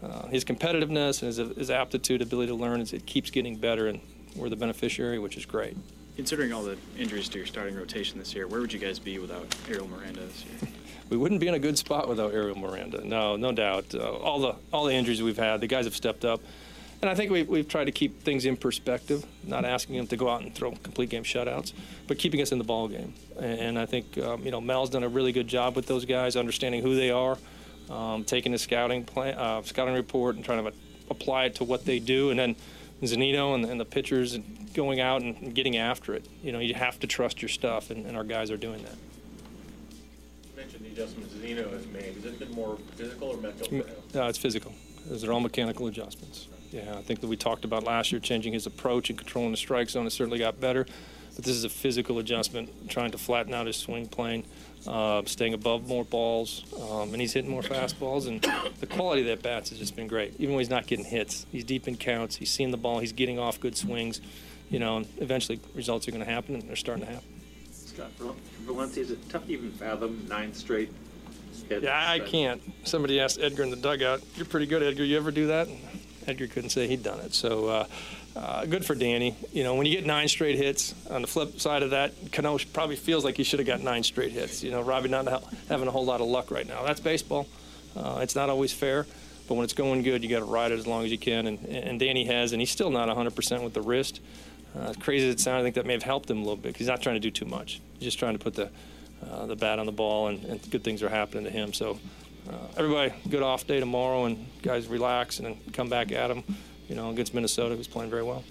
uh, 0.00 0.28
his 0.28 0.44
competitiveness 0.44 1.22
and 1.22 1.34
his, 1.34 1.56
his, 1.56 1.70
aptitude, 1.70 2.22
ability 2.22 2.48
to 2.48 2.54
learn, 2.54 2.80
it 2.80 3.04
keeps 3.04 3.30
getting 3.30 3.56
better, 3.56 3.88
and 3.88 4.00
we're 4.36 4.48
the 4.48 4.56
beneficiary, 4.56 5.18
which 5.18 5.36
is 5.36 5.44
great. 5.44 5.76
Considering 6.14 6.52
all 6.52 6.62
the 6.62 6.76
injuries 6.96 7.28
to 7.30 7.38
your 7.38 7.46
starting 7.46 7.74
rotation 7.74 8.18
this 8.18 8.32
year, 8.32 8.46
where 8.46 8.60
would 8.60 8.72
you 8.72 8.78
guys 8.78 9.00
be 9.00 9.18
without 9.18 9.46
Ariel 9.68 9.88
Miranda 9.88 10.20
this 10.20 10.44
year? 10.44 10.70
We 11.08 11.16
wouldn't 11.16 11.40
be 11.40 11.48
in 11.48 11.54
a 11.54 11.58
good 11.58 11.78
spot 11.78 12.08
without 12.08 12.32
Ariel 12.32 12.58
Miranda. 12.58 13.04
No, 13.04 13.36
no 13.36 13.52
doubt. 13.52 13.94
Uh, 13.94 14.10
all 14.10 14.40
the 14.40 14.54
all 14.72 14.84
the 14.84 14.94
injuries 14.94 15.22
we've 15.22 15.38
had, 15.38 15.60
the 15.60 15.66
guys 15.66 15.84
have 15.84 15.96
stepped 15.96 16.24
up. 16.24 16.40
And 17.00 17.08
I 17.08 17.14
think 17.14 17.30
we've, 17.30 17.48
we've 17.48 17.68
tried 17.68 17.84
to 17.84 17.92
keep 17.92 18.22
things 18.24 18.44
in 18.44 18.56
perspective, 18.56 19.24
not 19.44 19.64
asking 19.64 19.96
them 19.96 20.08
to 20.08 20.16
go 20.16 20.28
out 20.28 20.42
and 20.42 20.52
throw 20.52 20.72
complete 20.72 21.10
game 21.10 21.22
shutouts, 21.22 21.72
but 22.08 22.18
keeping 22.18 22.42
us 22.42 22.50
in 22.50 22.58
the 22.58 22.64
ball 22.64 22.88
game. 22.88 23.14
And, 23.38 23.60
and 23.60 23.78
I 23.78 23.86
think 23.86 24.18
um, 24.18 24.44
you 24.44 24.50
know 24.50 24.60
Mel's 24.60 24.90
done 24.90 25.04
a 25.04 25.08
really 25.08 25.32
good 25.32 25.46
job 25.46 25.76
with 25.76 25.86
those 25.86 26.04
guys, 26.04 26.34
understanding 26.34 26.82
who 26.82 26.96
they 26.96 27.10
are, 27.10 27.38
um, 27.88 28.24
taking 28.24 28.52
the 28.52 28.58
scouting 28.58 29.04
plan, 29.04 29.38
uh, 29.38 29.62
scouting 29.62 29.94
report, 29.94 30.36
and 30.36 30.44
trying 30.44 30.64
to 30.64 30.72
apply 31.10 31.44
it 31.44 31.54
to 31.56 31.64
what 31.64 31.84
they 31.84 31.98
do, 32.00 32.30
and 32.30 32.38
then 32.38 32.56
Zunino 33.02 33.54
and, 33.54 33.64
and 33.64 33.80
the 33.80 33.84
pitchers 33.84 34.36
going 34.74 35.00
out 35.00 35.22
and, 35.22 35.36
and 35.36 35.54
getting 35.54 35.76
after 35.76 36.14
it. 36.14 36.26
You 36.42 36.52
know, 36.52 36.58
you 36.58 36.74
have 36.74 36.98
to 37.00 37.06
trust 37.06 37.40
your 37.40 37.48
stuff, 37.48 37.90
and, 37.90 38.06
and 38.06 38.16
our 38.16 38.24
guys 38.24 38.50
are 38.50 38.56
doing 38.56 38.82
that. 38.82 38.96
Mentioned 40.68 40.84
the 40.84 41.02
adjustments 41.02 41.32
Zunino 41.32 41.72
has 41.72 41.86
made. 41.86 42.14
Has 42.14 42.24
it 42.26 42.38
been 42.38 42.52
more 42.52 42.76
physical 42.94 43.28
or 43.28 43.38
mental? 43.38 43.72
No, 44.12 44.26
it's 44.26 44.36
physical. 44.36 44.74
Those 45.06 45.24
are 45.24 45.32
all 45.32 45.40
mechanical 45.40 45.86
adjustments. 45.86 46.46
Yeah, 46.70 46.94
I 46.94 47.00
think 47.00 47.22
that 47.22 47.26
we 47.26 47.38
talked 47.38 47.64
about 47.64 47.84
last 47.84 48.12
year 48.12 48.20
changing 48.20 48.52
his 48.52 48.66
approach 48.66 49.08
and 49.08 49.18
controlling 49.18 49.50
the 49.50 49.56
strike 49.56 49.88
zone. 49.88 50.06
It 50.06 50.10
certainly 50.10 50.38
got 50.38 50.60
better, 50.60 50.84
but 51.34 51.44
this 51.46 51.54
is 51.54 51.64
a 51.64 51.70
physical 51.70 52.18
adjustment, 52.18 52.90
trying 52.90 53.12
to 53.12 53.18
flatten 53.18 53.54
out 53.54 53.66
his 53.66 53.76
swing 53.76 54.08
plane, 54.08 54.44
uh, 54.86 55.22
staying 55.24 55.54
above 55.54 55.88
more 55.88 56.04
balls, 56.04 56.64
um, 56.90 57.14
and 57.14 57.20
he's 57.22 57.32
hitting 57.32 57.50
more 57.50 57.62
fastballs. 57.62 58.28
And 58.28 58.42
the 58.78 58.86
quality 58.86 59.22
of 59.22 59.28
that 59.28 59.42
bats 59.42 59.70
has 59.70 59.78
just 59.78 59.96
been 59.96 60.06
great. 60.06 60.34
Even 60.38 60.50
when 60.54 60.60
he's 60.60 60.68
not 60.68 60.86
getting 60.86 61.06
hits, 61.06 61.46
he's 61.50 61.64
deep 61.64 61.88
in 61.88 61.96
counts. 61.96 62.36
He's 62.36 62.50
seeing 62.50 62.72
the 62.72 62.76
ball. 62.76 62.98
He's 62.98 63.12
getting 63.12 63.38
off 63.38 63.58
good 63.58 63.74
swings. 63.74 64.20
You 64.68 64.80
know, 64.80 64.98
and 64.98 65.08
eventually 65.16 65.60
results 65.74 66.06
are 66.08 66.10
going 66.10 66.22
to 66.22 66.30
happen, 66.30 66.56
and 66.56 66.68
they're 66.68 66.76
starting 66.76 67.06
to 67.06 67.10
happen. 67.10 67.37
Valencia, 68.60 69.02
is 69.02 69.10
it 69.10 69.28
tough 69.28 69.46
to 69.46 69.52
even 69.52 69.70
fathom 69.72 70.26
nine 70.28 70.52
straight 70.54 70.90
hits? 71.68 71.84
Yeah, 71.84 72.10
I 72.10 72.20
can't. 72.20 72.62
Somebody 72.84 73.20
asked 73.20 73.40
Edgar 73.40 73.62
in 73.62 73.70
the 73.70 73.76
dugout, 73.76 74.22
"You're 74.36 74.46
pretty 74.46 74.66
good, 74.66 74.82
Edgar. 74.82 75.04
You 75.04 75.16
ever 75.16 75.30
do 75.30 75.48
that?" 75.48 75.68
Edgar 76.26 76.46
couldn't 76.46 76.70
say 76.70 76.86
he'd 76.86 77.02
done 77.02 77.20
it. 77.20 77.34
So 77.34 77.66
uh, 77.66 77.86
uh, 78.36 78.66
good 78.66 78.84
for 78.84 78.94
Danny. 78.94 79.34
You 79.52 79.64
know, 79.64 79.74
when 79.74 79.86
you 79.86 79.92
get 79.92 80.06
nine 80.06 80.28
straight 80.28 80.56
hits, 80.56 80.94
on 81.10 81.22
the 81.22 81.28
flip 81.28 81.58
side 81.58 81.82
of 81.82 81.90
that, 81.90 82.12
Cano 82.32 82.58
probably 82.72 82.96
feels 82.96 83.24
like 83.24 83.36
he 83.36 83.42
should 83.42 83.58
have 83.58 83.66
got 83.66 83.80
nine 83.80 84.02
straight 84.02 84.32
hits. 84.32 84.62
You 84.62 84.70
know, 84.70 84.82
Robbie 84.82 85.08
not 85.08 85.26
having 85.68 85.88
a 85.88 85.90
whole 85.90 86.04
lot 86.04 86.20
of 86.20 86.28
luck 86.28 86.50
right 86.50 86.66
now. 86.66 86.84
That's 86.84 87.00
baseball. 87.00 87.48
Uh, 87.96 88.20
it's 88.22 88.36
not 88.36 88.50
always 88.50 88.72
fair, 88.72 89.06
but 89.48 89.54
when 89.54 89.64
it's 89.64 89.72
going 89.72 90.02
good, 90.02 90.22
you 90.22 90.28
got 90.28 90.40
to 90.40 90.44
ride 90.44 90.70
it 90.70 90.78
as 90.78 90.86
long 90.86 91.04
as 91.04 91.10
you 91.10 91.18
can. 91.18 91.46
And, 91.46 91.64
and 91.66 91.98
Danny 91.98 92.24
has, 92.26 92.52
and 92.52 92.60
he's 92.60 92.70
still 92.70 92.90
not 92.90 93.08
100% 93.08 93.64
with 93.64 93.74
the 93.74 93.82
wrist. 93.82 94.20
Uh, 94.76 94.92
crazy 95.00 95.28
as 95.28 95.34
it 95.34 95.40
sounds, 95.40 95.60
I 95.60 95.62
think 95.62 95.74
that 95.76 95.86
may 95.86 95.92
have 95.94 96.02
helped 96.02 96.30
him 96.30 96.38
a 96.38 96.40
little 96.40 96.56
bit. 96.56 96.76
He's 96.76 96.86
not 96.86 97.00
trying 97.02 97.16
to 97.16 97.20
do 97.20 97.30
too 97.30 97.46
much. 97.46 97.80
He's 97.94 98.04
just 98.04 98.18
trying 98.18 98.34
to 98.34 98.38
put 98.38 98.54
the 98.54 98.70
uh, 99.30 99.46
the 99.46 99.56
bat 99.56 99.78
on 99.78 99.86
the 99.86 99.92
ball, 99.92 100.28
and, 100.28 100.44
and 100.44 100.70
good 100.70 100.84
things 100.84 101.02
are 101.02 101.08
happening 101.08 101.44
to 101.44 101.50
him. 101.50 101.72
So 101.72 101.98
uh, 102.48 102.54
everybody, 102.76 103.12
good 103.28 103.42
off 103.42 103.66
day 103.66 103.80
tomorrow, 103.80 104.26
and 104.26 104.46
guys 104.62 104.86
relax 104.86 105.40
and 105.40 105.56
come 105.72 105.88
back 105.88 106.12
at 106.12 106.30
him 106.30 106.44
you 106.88 106.94
know, 106.94 107.10
against 107.10 107.34
Minnesota, 107.34 107.76
who's 107.76 107.86
playing 107.86 108.10
very 108.10 108.22
well. 108.22 108.42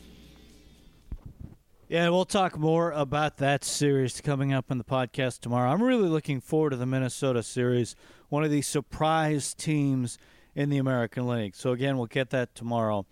Yeah, 1.90 2.10
we'll 2.10 2.26
talk 2.26 2.58
more 2.58 2.92
about 2.92 3.38
that 3.38 3.64
series 3.64 4.20
coming 4.22 4.54
up 4.54 4.70
in 4.70 4.78
the 4.78 4.84
podcast 4.84 5.40
tomorrow. 5.40 5.72
I'm 5.72 5.82
really 5.82 6.10
looking 6.10 6.42
forward 6.42 6.72
to 6.72 6.76
the 6.76 6.86
Minnesota 6.86 7.42
series, 7.42 7.96
one 8.30 8.44
of 8.44 8.52
the 8.52 8.62
surprise 8.62 9.54
teams 9.54 10.18
in 10.54 10.70
the 10.70 10.78
American 10.78 11.28
League. 11.28 11.56
So, 11.56 11.72
again, 11.72 11.98
we'll 11.98 12.08
get 12.08 12.30
that 12.32 12.56
tomorrow. 12.56 13.06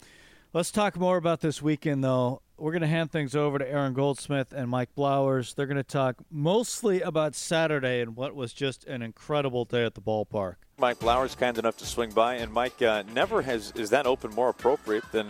Let's 0.51 0.71
talk 0.71 0.97
more 0.97 1.17
about 1.17 1.39
this 1.39 1.61
weekend, 1.61 2.03
though. 2.03 2.41
We're 2.57 2.71
going 2.71 2.83
to 2.83 2.87
hand 2.87 3.11
things 3.11 3.35
over 3.35 3.59
to 3.59 3.69
Aaron 3.69 3.93
Goldsmith 3.93 4.53
and 4.53 4.69
Mike 4.69 4.95
Blowers. 4.95 5.53
They're 5.53 5.65
going 5.65 5.75
to 5.75 5.83
talk 5.83 6.15
mostly 6.31 7.01
about 7.01 7.35
Saturday 7.35 7.99
and 7.99 8.15
what 8.15 8.33
was 8.33 8.53
just 8.53 8.85
an 8.85 9.01
incredible 9.01 9.65
day 9.65 9.83
at 9.83 9.93
the 9.93 10.01
ballpark. 10.01 10.55
Mike 10.77 10.99
Blowers 10.99 11.35
kind 11.35 11.57
enough 11.57 11.75
to 11.77 11.85
swing 11.85 12.11
by, 12.11 12.35
and 12.35 12.53
Mike 12.53 12.81
uh, 12.81 13.03
never 13.13 13.41
has 13.41 13.73
is 13.75 13.89
that 13.89 14.07
open 14.07 14.31
more 14.31 14.47
appropriate 14.47 15.03
than 15.11 15.27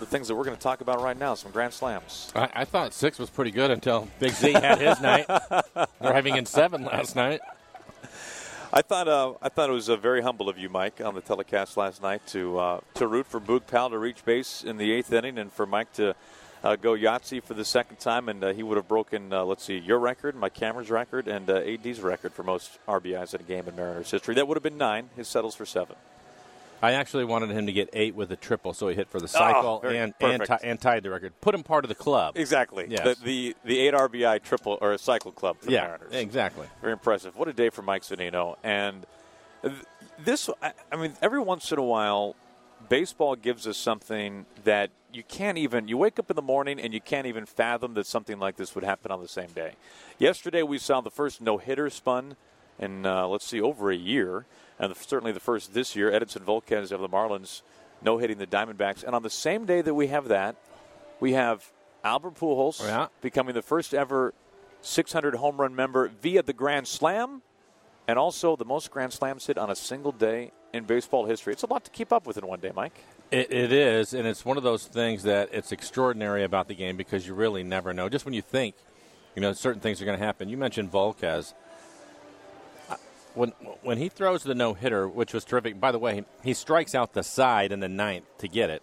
the 0.00 0.06
things 0.06 0.26
that 0.26 0.34
we're 0.34 0.42
going 0.44 0.56
to 0.56 0.62
talk 0.62 0.80
about 0.80 1.00
right 1.00 1.16
now. 1.16 1.34
Some 1.34 1.52
grand 1.52 1.72
slams. 1.72 2.32
I, 2.34 2.48
I 2.52 2.64
thought 2.64 2.92
six 2.92 3.20
was 3.20 3.30
pretty 3.30 3.52
good 3.52 3.70
until 3.70 4.08
Big 4.18 4.32
Z 4.32 4.52
had 4.52 4.80
his 4.80 5.00
night. 5.00 5.26
They're 6.00 6.12
having 6.12 6.36
in 6.36 6.44
seven 6.44 6.84
last 6.84 7.14
night. 7.14 7.40
I 8.72 8.82
thought 8.82 9.06
uh, 9.06 9.34
I 9.40 9.48
thought 9.48 9.70
it 9.70 9.72
was 9.72 9.88
uh, 9.88 9.94
very 9.94 10.22
humble 10.22 10.48
of 10.48 10.58
you, 10.58 10.68
Mike, 10.68 11.00
on 11.00 11.14
the 11.14 11.20
telecast 11.20 11.76
last 11.76 12.02
night 12.02 12.26
to 12.28 12.58
uh, 12.58 12.80
to 12.94 13.06
root 13.06 13.26
for 13.26 13.40
Boog 13.40 13.68
Powell 13.68 13.90
to 13.90 13.98
reach 13.98 14.24
base 14.24 14.64
in 14.64 14.76
the 14.76 14.90
eighth 14.90 15.12
inning, 15.12 15.38
and 15.38 15.52
for 15.52 15.66
Mike 15.66 15.92
to 15.92 16.16
uh, 16.64 16.76
go 16.76 16.92
Yahtzee 16.92 17.42
for 17.42 17.52
the 17.52 17.64
second 17.64 17.98
time, 18.00 18.28
and 18.28 18.42
uh, 18.42 18.52
he 18.52 18.62
would 18.62 18.76
have 18.76 18.88
broken, 18.88 19.32
uh, 19.32 19.44
let's 19.44 19.62
see, 19.62 19.76
your 19.76 19.98
record, 19.98 20.34
Mike 20.34 20.54
Cameron's 20.54 20.90
record, 20.90 21.28
and 21.28 21.48
uh, 21.50 21.56
AD's 21.56 22.00
record 22.00 22.32
for 22.32 22.42
most 22.42 22.78
RBIs 22.88 23.34
in 23.34 23.42
a 23.42 23.44
game 23.44 23.68
in 23.68 23.76
Mariners 23.76 24.10
history. 24.10 24.34
That 24.34 24.48
would 24.48 24.56
have 24.56 24.62
been 24.62 24.78
nine. 24.78 25.10
His 25.14 25.28
settles 25.28 25.54
for 25.54 25.66
seven. 25.66 25.96
I 26.82 26.92
actually 26.92 27.24
wanted 27.24 27.50
him 27.50 27.66
to 27.66 27.72
get 27.72 27.90
eight 27.92 28.14
with 28.14 28.32
a 28.32 28.36
triple, 28.36 28.72
so 28.74 28.88
he 28.88 28.94
hit 28.94 29.08
for 29.08 29.20
the 29.20 29.28
cycle 29.28 29.80
oh, 29.82 29.88
and 29.88 30.12
and, 30.20 30.44
t- 30.44 30.54
and, 30.62 30.80
tied 30.80 31.02
the 31.02 31.10
record. 31.10 31.32
Put 31.40 31.54
him 31.54 31.62
part 31.62 31.84
of 31.84 31.88
the 31.88 31.94
club. 31.94 32.36
Exactly. 32.36 32.86
Yes. 32.90 33.18
The, 33.18 33.24
the, 33.24 33.56
the 33.64 33.78
eight 33.78 33.94
RBI 33.94 34.42
triple 34.42 34.78
or 34.80 34.92
a 34.92 34.98
cycle 34.98 35.32
club 35.32 35.56
for 35.60 35.70
yeah, 35.70 35.84
Mariners. 35.84 36.12
Exactly. 36.12 36.66
Very 36.80 36.92
impressive. 36.92 37.36
What 37.36 37.48
a 37.48 37.54
day 37.54 37.70
for 37.70 37.82
Mike 37.82 38.02
Zunino. 38.02 38.56
And 38.62 39.06
this, 40.18 40.50
I, 40.62 40.72
I 40.92 40.96
mean, 40.96 41.14
every 41.22 41.40
once 41.40 41.72
in 41.72 41.78
a 41.78 41.82
while, 41.82 42.36
baseball 42.88 43.36
gives 43.36 43.66
us 43.66 43.76
something 43.76 44.46
that 44.64 44.90
you 45.12 45.22
can't 45.22 45.58
even 45.58 45.88
you 45.88 45.96
wake 45.96 46.18
up 46.18 46.30
in 46.30 46.36
the 46.36 46.42
morning 46.42 46.80
and 46.80 46.92
you 46.92 47.00
can't 47.00 47.26
even 47.26 47.46
fathom 47.46 47.94
that 47.94 48.06
something 48.06 48.38
like 48.38 48.56
this 48.56 48.74
would 48.74 48.84
happen 48.84 49.10
on 49.10 49.20
the 49.20 49.28
same 49.28 49.50
day. 49.54 49.72
Yesterday 50.18 50.62
we 50.62 50.78
saw 50.78 51.00
the 51.00 51.10
first 51.10 51.40
no-hitter 51.40 51.88
spun 51.90 52.36
in 52.78 53.06
uh, 53.06 53.26
let's 53.26 53.46
see 53.46 53.60
over 53.60 53.90
a 53.90 53.96
year 53.96 54.46
and 54.78 54.94
the, 54.94 54.98
certainly 54.98 55.32
the 55.32 55.40
first 55.40 55.74
this 55.74 55.94
year. 55.94 56.10
Edinson 56.10 56.44
volquez 56.44 56.90
of 56.90 57.00
the 57.00 57.08
marlins 57.08 57.62
no-hitting 58.02 58.38
the 58.38 58.46
diamondbacks. 58.46 59.04
And 59.04 59.14
on 59.14 59.22
the 59.22 59.30
same 59.30 59.64
day 59.64 59.80
that 59.80 59.94
we 59.94 60.08
have 60.08 60.28
that 60.28 60.56
we 61.20 61.32
have 61.32 61.72
albert 62.02 62.34
pujols 62.34 62.84
yeah. 62.84 63.06
becoming 63.20 63.54
the 63.54 63.62
first 63.62 63.94
ever 63.94 64.34
600 64.82 65.36
home 65.36 65.60
run 65.60 65.74
member 65.74 66.08
via 66.20 66.42
the 66.42 66.52
grand 66.52 66.86
slam 66.86 67.42
and 68.06 68.18
also 68.18 68.56
the 68.56 68.64
most 68.64 68.90
grand 68.90 69.12
slams 69.12 69.46
hit 69.46 69.56
on 69.56 69.70
a 69.70 69.76
single 69.76 70.12
day 70.12 70.52
in 70.74 70.84
baseball 70.84 71.24
history. 71.24 71.52
It's 71.52 71.62
a 71.62 71.66
lot 71.66 71.84
to 71.84 71.90
keep 71.90 72.12
up 72.12 72.26
with 72.26 72.36
in 72.36 72.46
one 72.46 72.60
day, 72.60 72.72
Mike. 72.74 72.98
It, 73.30 73.52
it 73.52 73.72
is, 73.72 74.12
and 74.12 74.26
it's 74.26 74.44
one 74.44 74.56
of 74.56 74.64
those 74.64 74.86
things 74.86 75.22
that 75.22 75.50
it's 75.52 75.72
extraordinary 75.72 76.42
about 76.42 76.68
the 76.68 76.74
game 76.74 76.96
because 76.96 77.26
you 77.26 77.34
really 77.34 77.62
never 77.62 77.94
know. 77.94 78.08
Just 78.08 78.24
when 78.24 78.34
you 78.34 78.42
think, 78.42 78.74
you 79.34 79.40
know, 79.40 79.52
certain 79.52 79.80
things 79.80 80.02
are 80.02 80.04
going 80.04 80.18
to 80.18 80.24
happen. 80.24 80.48
You 80.48 80.56
mentioned 80.56 80.92
Volquez. 80.92 81.54
When 83.34 83.50
when 83.82 83.98
he 83.98 84.08
throws 84.08 84.42
the 84.44 84.54
no 84.54 84.74
hitter, 84.74 85.08
which 85.08 85.32
was 85.32 85.44
terrific. 85.44 85.80
By 85.80 85.90
the 85.90 85.98
way, 85.98 86.24
he 86.42 86.54
strikes 86.54 86.94
out 86.94 87.14
the 87.14 87.22
side 87.22 87.72
in 87.72 87.80
the 87.80 87.88
ninth 87.88 88.26
to 88.38 88.48
get 88.48 88.70
it. 88.70 88.82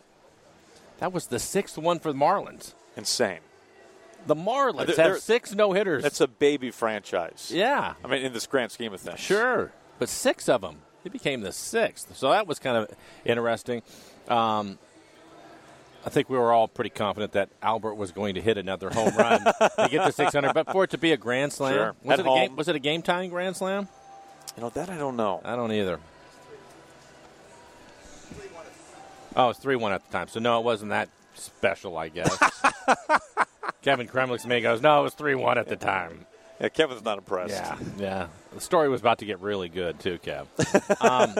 That 0.99 1.13
was 1.13 1.27
the 1.27 1.39
sixth 1.39 1.77
one 1.77 1.99
for 1.99 2.11
the 2.11 2.17
Marlins. 2.17 2.73
Insane. 2.97 3.39
The 4.27 4.35
Marlins 4.35 4.97
have 4.97 5.19
six 5.19 5.55
no 5.55 5.71
hitters. 5.71 6.03
That's 6.03 6.21
a 6.21 6.27
baby 6.27 6.69
franchise. 6.69 7.49
Yeah. 7.53 7.93
I 8.03 8.07
mean, 8.07 8.23
in 8.23 8.33
this 8.33 8.45
grand 8.45 8.71
scheme 8.71 8.93
of 8.93 8.99
things. 8.99 9.19
Sure, 9.19 9.71
but 9.99 10.09
six 10.09 10.49
of 10.49 10.61
them. 10.61 10.79
He 11.03 11.09
became 11.09 11.41
the 11.41 11.51
sixth. 11.51 12.15
So 12.15 12.29
that 12.31 12.47
was 12.47 12.59
kind 12.59 12.77
of 12.77 12.89
interesting. 13.25 13.81
Um, 14.27 14.77
I 16.05 16.09
think 16.09 16.29
we 16.29 16.37
were 16.37 16.51
all 16.51 16.67
pretty 16.67 16.89
confident 16.89 17.33
that 17.33 17.49
Albert 17.61 17.95
was 17.95 18.11
going 18.11 18.35
to 18.35 18.41
hit 18.41 18.57
another 18.57 18.89
home 18.89 19.15
run 19.15 19.43
to 19.59 19.87
get 19.89 20.05
to 20.05 20.11
600. 20.11 20.53
But 20.53 20.71
for 20.71 20.83
it 20.83 20.91
to 20.91 20.97
be 20.97 21.11
a 21.11 21.17
grand 21.17 21.53
slam, 21.53 21.73
sure. 21.73 21.95
was, 22.03 22.19
it 22.19 22.25
a 22.25 22.29
game, 22.29 22.55
was 22.55 22.67
it 22.67 22.75
a 22.75 22.79
game 22.79 23.01
tying 23.01 23.29
grand 23.29 23.55
slam? 23.55 23.87
You 24.55 24.63
know 24.63 24.69
that 24.69 24.89
I 24.89 24.97
don't 24.97 25.15
know. 25.15 25.41
I 25.43 25.55
don't 25.55 25.71
either. 25.71 25.99
Oh, 29.35 29.45
it 29.45 29.47
was 29.47 29.57
three 29.57 29.75
one 29.75 29.93
at 29.93 30.05
the 30.05 30.11
time. 30.11 30.27
So 30.27 30.39
no, 30.39 30.59
it 30.59 30.65
wasn't 30.65 30.89
that 30.89 31.09
special, 31.35 31.97
I 31.97 32.09
guess. 32.09 32.37
Kevin 33.81 34.07
Kremlick's 34.07 34.45
me 34.45 34.61
goes, 34.61 34.81
no, 34.81 34.99
it 34.99 35.03
was 35.03 35.13
three 35.13 35.35
one 35.35 35.57
at 35.57 35.67
the 35.67 35.75
time. 35.75 36.25
Yeah, 36.61 36.69
Kevin's 36.69 37.03
not 37.03 37.17
impressed. 37.17 37.55
Yeah, 37.55 37.77
yeah. 37.97 38.27
The 38.53 38.61
story 38.61 38.87
was 38.87 39.01
about 39.01 39.17
to 39.19 39.25
get 39.25 39.39
really 39.39 39.67
good 39.67 39.99
too, 39.99 40.19
Kev. 40.19 40.45
Um, 41.03 41.33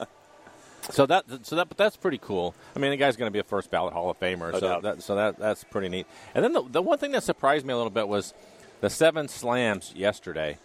so 0.90 1.06
that, 1.06 1.24
so 1.42 1.56
that, 1.56 1.68
but 1.68 1.78
that's 1.78 1.96
pretty 1.96 2.18
cool. 2.18 2.54
I 2.76 2.78
mean, 2.78 2.90
the 2.90 2.98
guy's 2.98 3.16
going 3.16 3.28
to 3.28 3.32
be 3.32 3.38
a 3.38 3.44
first 3.44 3.70
ballot 3.70 3.94
Hall 3.94 4.10
of 4.10 4.20
Famer, 4.20 4.52
No 4.52 4.58
so 4.58 4.68
doubt. 4.68 4.82
that, 4.82 5.02
so 5.02 5.14
that 5.16 5.38
that's 5.38 5.64
pretty 5.64 5.88
neat. 5.88 6.06
And 6.34 6.44
then 6.44 6.52
the, 6.52 6.62
the 6.68 6.82
one 6.82 6.98
thing 6.98 7.12
that 7.12 7.22
surprised 7.22 7.64
me 7.64 7.72
a 7.72 7.76
little 7.76 7.90
bit 7.90 8.08
was 8.08 8.34
the 8.82 8.90
seven 8.90 9.26
slams 9.28 9.92
yesterday. 9.96 10.58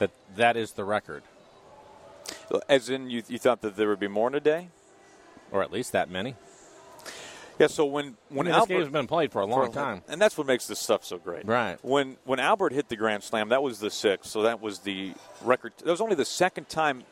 That 0.00 0.10
that 0.36 0.56
is 0.56 0.72
the 0.72 0.84
record, 0.84 1.22
As 2.68 2.88
in, 2.88 3.10
you, 3.10 3.22
you 3.28 3.38
thought 3.38 3.60
that 3.60 3.76
there 3.76 3.88
would 3.88 4.00
be 4.00 4.08
more 4.08 4.28
in 4.28 4.34
a 4.34 4.40
day? 4.40 4.68
or 5.52 5.62
at 5.62 5.72
least 5.72 5.92
that 5.92 6.08
many. 6.08 6.36
Yeah. 7.60 7.66
So 7.68 7.84
when 7.84 8.16
when 8.28 8.46
I 8.46 8.50
mean, 8.50 8.52
this 8.52 8.54
Albert 8.60 8.74
game's 8.74 8.92
been 8.92 9.06
played 9.06 9.30
for 9.32 9.40
a 9.40 9.46
long 9.46 9.70
time. 9.70 10.02
and 10.08 10.20
that's 10.20 10.36
what 10.36 10.46
makes 10.46 10.66
this 10.66 10.78
stuff 10.78 11.04
so 11.04 11.18
great. 11.18 11.46
Right. 11.46 11.78
When 11.82 12.16
when 12.24 12.40
Albert 12.40 12.72
hit 12.72 12.88
the 12.88 12.96
grand 12.96 13.22
slam, 13.22 13.50
that 13.50 13.62
was 13.62 13.78
the 13.78 13.90
sixth. 13.90 14.30
So 14.30 14.42
that 14.42 14.60
was 14.60 14.80
the 14.80 15.12
record. 15.42 15.74
That 15.78 15.90
was 15.90 16.00
only 16.00 16.16
the 16.16 16.24
second 16.24 16.68
time. 16.68 17.04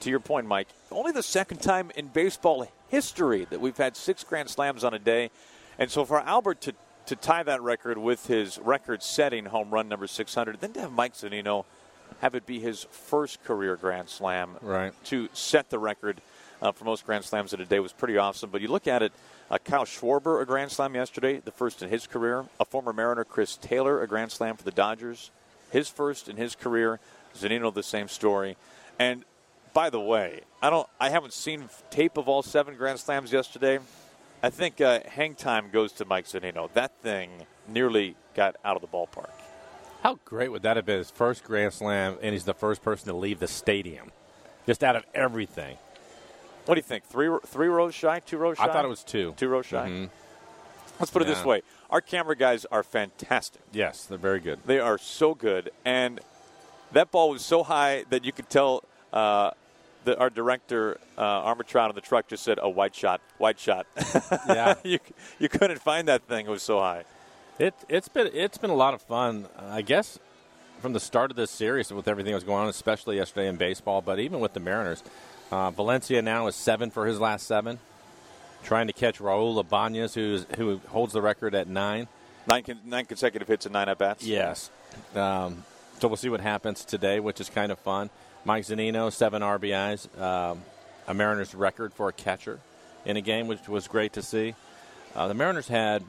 To 0.00 0.10
your 0.10 0.20
point, 0.20 0.46
Mike, 0.46 0.68
only 0.90 1.12
the 1.12 1.22
second 1.22 1.62
time 1.62 1.90
in 1.96 2.08
baseball 2.08 2.68
history 2.88 3.46
that 3.48 3.62
we've 3.62 3.78
had 3.78 3.96
six 3.96 4.22
grand 4.24 4.50
slams 4.50 4.84
on 4.84 4.92
a 4.92 4.98
day, 4.98 5.30
and 5.78 5.90
so 5.90 6.04
for 6.04 6.20
Albert 6.20 6.60
to 6.60 6.74
to 7.06 7.16
tie 7.16 7.42
that 7.44 7.62
record 7.62 7.96
with 7.96 8.26
his 8.26 8.58
record-setting 8.58 9.46
home 9.46 9.70
run 9.70 9.88
number 9.88 10.06
600, 10.06 10.60
then 10.60 10.72
to 10.72 10.80
have 10.80 10.92
Mike 10.92 11.14
Zunino 11.14 11.64
have 12.20 12.34
it 12.34 12.44
be 12.46 12.58
his 12.60 12.84
first 12.90 13.42
career 13.44 13.76
Grand 13.76 14.08
Slam. 14.08 14.56
Right. 14.60 14.92
To 15.04 15.28
set 15.32 15.70
the 15.70 15.78
record 15.78 16.20
uh, 16.60 16.72
for 16.72 16.84
most 16.84 17.06
Grand 17.06 17.24
Slams 17.24 17.52
in 17.52 17.60
a 17.60 17.64
day 17.64 17.80
was 17.80 17.92
pretty 17.92 18.16
awesome. 18.18 18.50
But 18.50 18.60
you 18.60 18.68
look 18.68 18.86
at 18.86 19.02
it, 19.02 19.12
uh, 19.50 19.58
Kyle 19.58 19.84
Schwarber, 19.84 20.40
a 20.42 20.46
Grand 20.46 20.72
Slam 20.72 20.94
yesterday, 20.94 21.40
the 21.44 21.52
first 21.52 21.82
in 21.82 21.88
his 21.88 22.06
career. 22.06 22.46
A 22.58 22.64
former 22.64 22.92
Mariner, 22.92 23.24
Chris 23.24 23.56
Taylor, 23.56 24.02
a 24.02 24.06
Grand 24.06 24.32
Slam 24.32 24.56
for 24.56 24.64
the 24.64 24.70
Dodgers, 24.70 25.30
his 25.70 25.88
first 25.88 26.28
in 26.28 26.36
his 26.36 26.54
career. 26.54 27.00
Zunino, 27.36 27.72
the 27.72 27.82
same 27.82 28.08
story. 28.08 28.56
And 28.98 29.24
by 29.74 29.90
the 29.90 30.00
way, 30.00 30.40
I 30.62 30.70
don't, 30.70 30.88
I 30.98 31.10
haven't 31.10 31.34
seen 31.34 31.68
tape 31.90 32.16
of 32.16 32.28
all 32.28 32.42
seven 32.42 32.76
Grand 32.76 32.98
Slams 32.98 33.32
yesterday. 33.32 33.78
I 34.42 34.50
think 34.50 34.80
uh, 34.80 35.00
hang 35.06 35.34
time 35.34 35.70
goes 35.70 35.92
to 35.92 36.04
Mike 36.04 36.26
Zunino. 36.26 36.72
That 36.72 36.92
thing 37.02 37.30
nearly 37.68 38.16
got 38.34 38.56
out 38.64 38.76
of 38.76 38.82
the 38.82 38.88
ballpark. 38.88 39.30
How 40.02 40.18
great 40.24 40.52
would 40.52 40.62
that 40.62 40.76
have 40.76 40.86
been? 40.86 40.98
His 40.98 41.10
first 41.10 41.44
Grand 41.44 41.72
Slam, 41.72 42.16
and 42.22 42.32
he's 42.32 42.44
the 42.44 42.54
first 42.54 42.82
person 42.82 43.08
to 43.08 43.14
leave 43.14 43.38
the 43.38 43.48
stadium, 43.48 44.12
just 44.66 44.84
out 44.84 44.96
of 44.96 45.04
everything. 45.14 45.78
What 46.66 46.74
do 46.74 46.78
you 46.78 46.82
think? 46.82 47.04
Three 47.04 47.30
three 47.46 47.68
rows 47.68 47.94
shy, 47.94 48.20
two 48.20 48.36
rows 48.38 48.58
shy? 48.58 48.64
I 48.64 48.72
thought 48.72 48.84
it 48.84 48.88
was 48.88 49.02
two. 49.02 49.34
Two 49.36 49.48
rows 49.48 49.66
shy. 49.66 49.88
Mhm. 49.88 50.10
Let's 51.00 51.10
put 51.10 51.22
it 51.22 51.26
this 51.26 51.44
way: 51.44 51.62
our 51.90 52.00
camera 52.00 52.36
guys 52.36 52.64
are 52.72 52.82
fantastic. 52.82 53.62
Yes, 53.72 54.04
they're 54.04 54.18
very 54.18 54.40
good. 54.40 54.60
They 54.66 54.78
are 54.80 54.98
so 54.98 55.34
good, 55.34 55.70
and 55.84 56.20
that 56.92 57.10
ball 57.10 57.30
was 57.30 57.42
so 57.44 57.62
high 57.62 58.04
that 58.10 58.24
you 58.24 58.32
could 58.32 58.48
tell. 58.50 58.84
Uh, 59.12 59.50
that 60.04 60.18
our 60.20 60.30
director, 60.30 61.00
uh, 61.18 61.52
Armatron 61.52 61.88
on 61.88 61.94
the 61.96 62.00
truck, 62.00 62.28
just 62.28 62.44
said 62.44 62.60
a 62.62 62.68
white 62.70 62.94
shot, 62.94 63.20
white 63.38 63.58
shot. 63.58 63.86
Yeah. 64.48 64.74
you 64.84 65.00
you 65.40 65.48
couldn't 65.48 65.80
find 65.80 66.06
that 66.06 66.22
thing; 66.22 66.46
it 66.46 66.48
was 66.48 66.62
so 66.62 66.78
high. 66.78 67.02
It 67.58 67.74
it's 67.88 68.06
been 68.08 68.30
it's 68.32 68.56
been 68.56 68.70
a 68.70 68.74
lot 68.76 68.94
of 68.94 69.02
fun. 69.02 69.48
I 69.58 69.82
guess 69.82 70.18
from 70.80 70.92
the 70.92 71.00
start 71.00 71.30
of 71.32 71.36
this 71.36 71.50
series 71.50 71.90
with 71.92 72.06
everything 72.06 72.30
that 72.32 72.36
was 72.36 72.44
going 72.44 72.62
on, 72.62 72.68
especially 72.68 73.16
yesterday 73.16 73.48
in 73.48 73.56
baseball, 73.56 74.00
but 74.00 74.18
even 74.20 74.38
with 74.40 74.52
the 74.52 74.60
Mariners. 74.60 75.02
Uh, 75.50 75.70
Valencia 75.70 76.22
now 76.22 76.46
is 76.46 76.56
seven 76.56 76.90
for 76.90 77.06
his 77.06 77.20
last 77.20 77.46
seven, 77.46 77.78
trying 78.64 78.88
to 78.88 78.92
catch 78.92 79.18
Raul 79.18 79.60
Ibanez, 79.60 80.14
who's 80.14 80.46
who 80.56 80.80
holds 80.88 81.12
the 81.12 81.22
record 81.22 81.54
at 81.54 81.68
nine. 81.68 82.08
Nine 82.48 82.62
con- 82.62 82.80
nine 82.84 83.04
consecutive 83.06 83.48
hits 83.48 83.66
and 83.66 83.72
nine 83.72 83.88
at 83.88 83.98
bats. 83.98 84.24
Yes. 84.24 84.70
Um, 85.14 85.64
so 85.98 86.08
we'll 86.08 86.16
see 86.16 86.28
what 86.28 86.40
happens 86.40 86.84
today, 86.84 87.20
which 87.20 87.40
is 87.40 87.48
kind 87.48 87.72
of 87.72 87.78
fun. 87.78 88.10
Mike 88.44 88.64
Zunino, 88.64 89.12
seven 89.12 89.42
RBIs, 89.42 90.20
um, 90.20 90.62
a 91.08 91.14
Mariners 91.14 91.54
record 91.54 91.92
for 91.92 92.08
a 92.08 92.12
catcher 92.12 92.60
in 93.04 93.16
a 93.16 93.20
game, 93.20 93.46
which 93.48 93.68
was 93.68 93.88
great 93.88 94.12
to 94.14 94.22
see. 94.22 94.54
Uh, 95.14 95.26
the 95.28 95.34
Mariners 95.34 95.68
had 95.68 96.04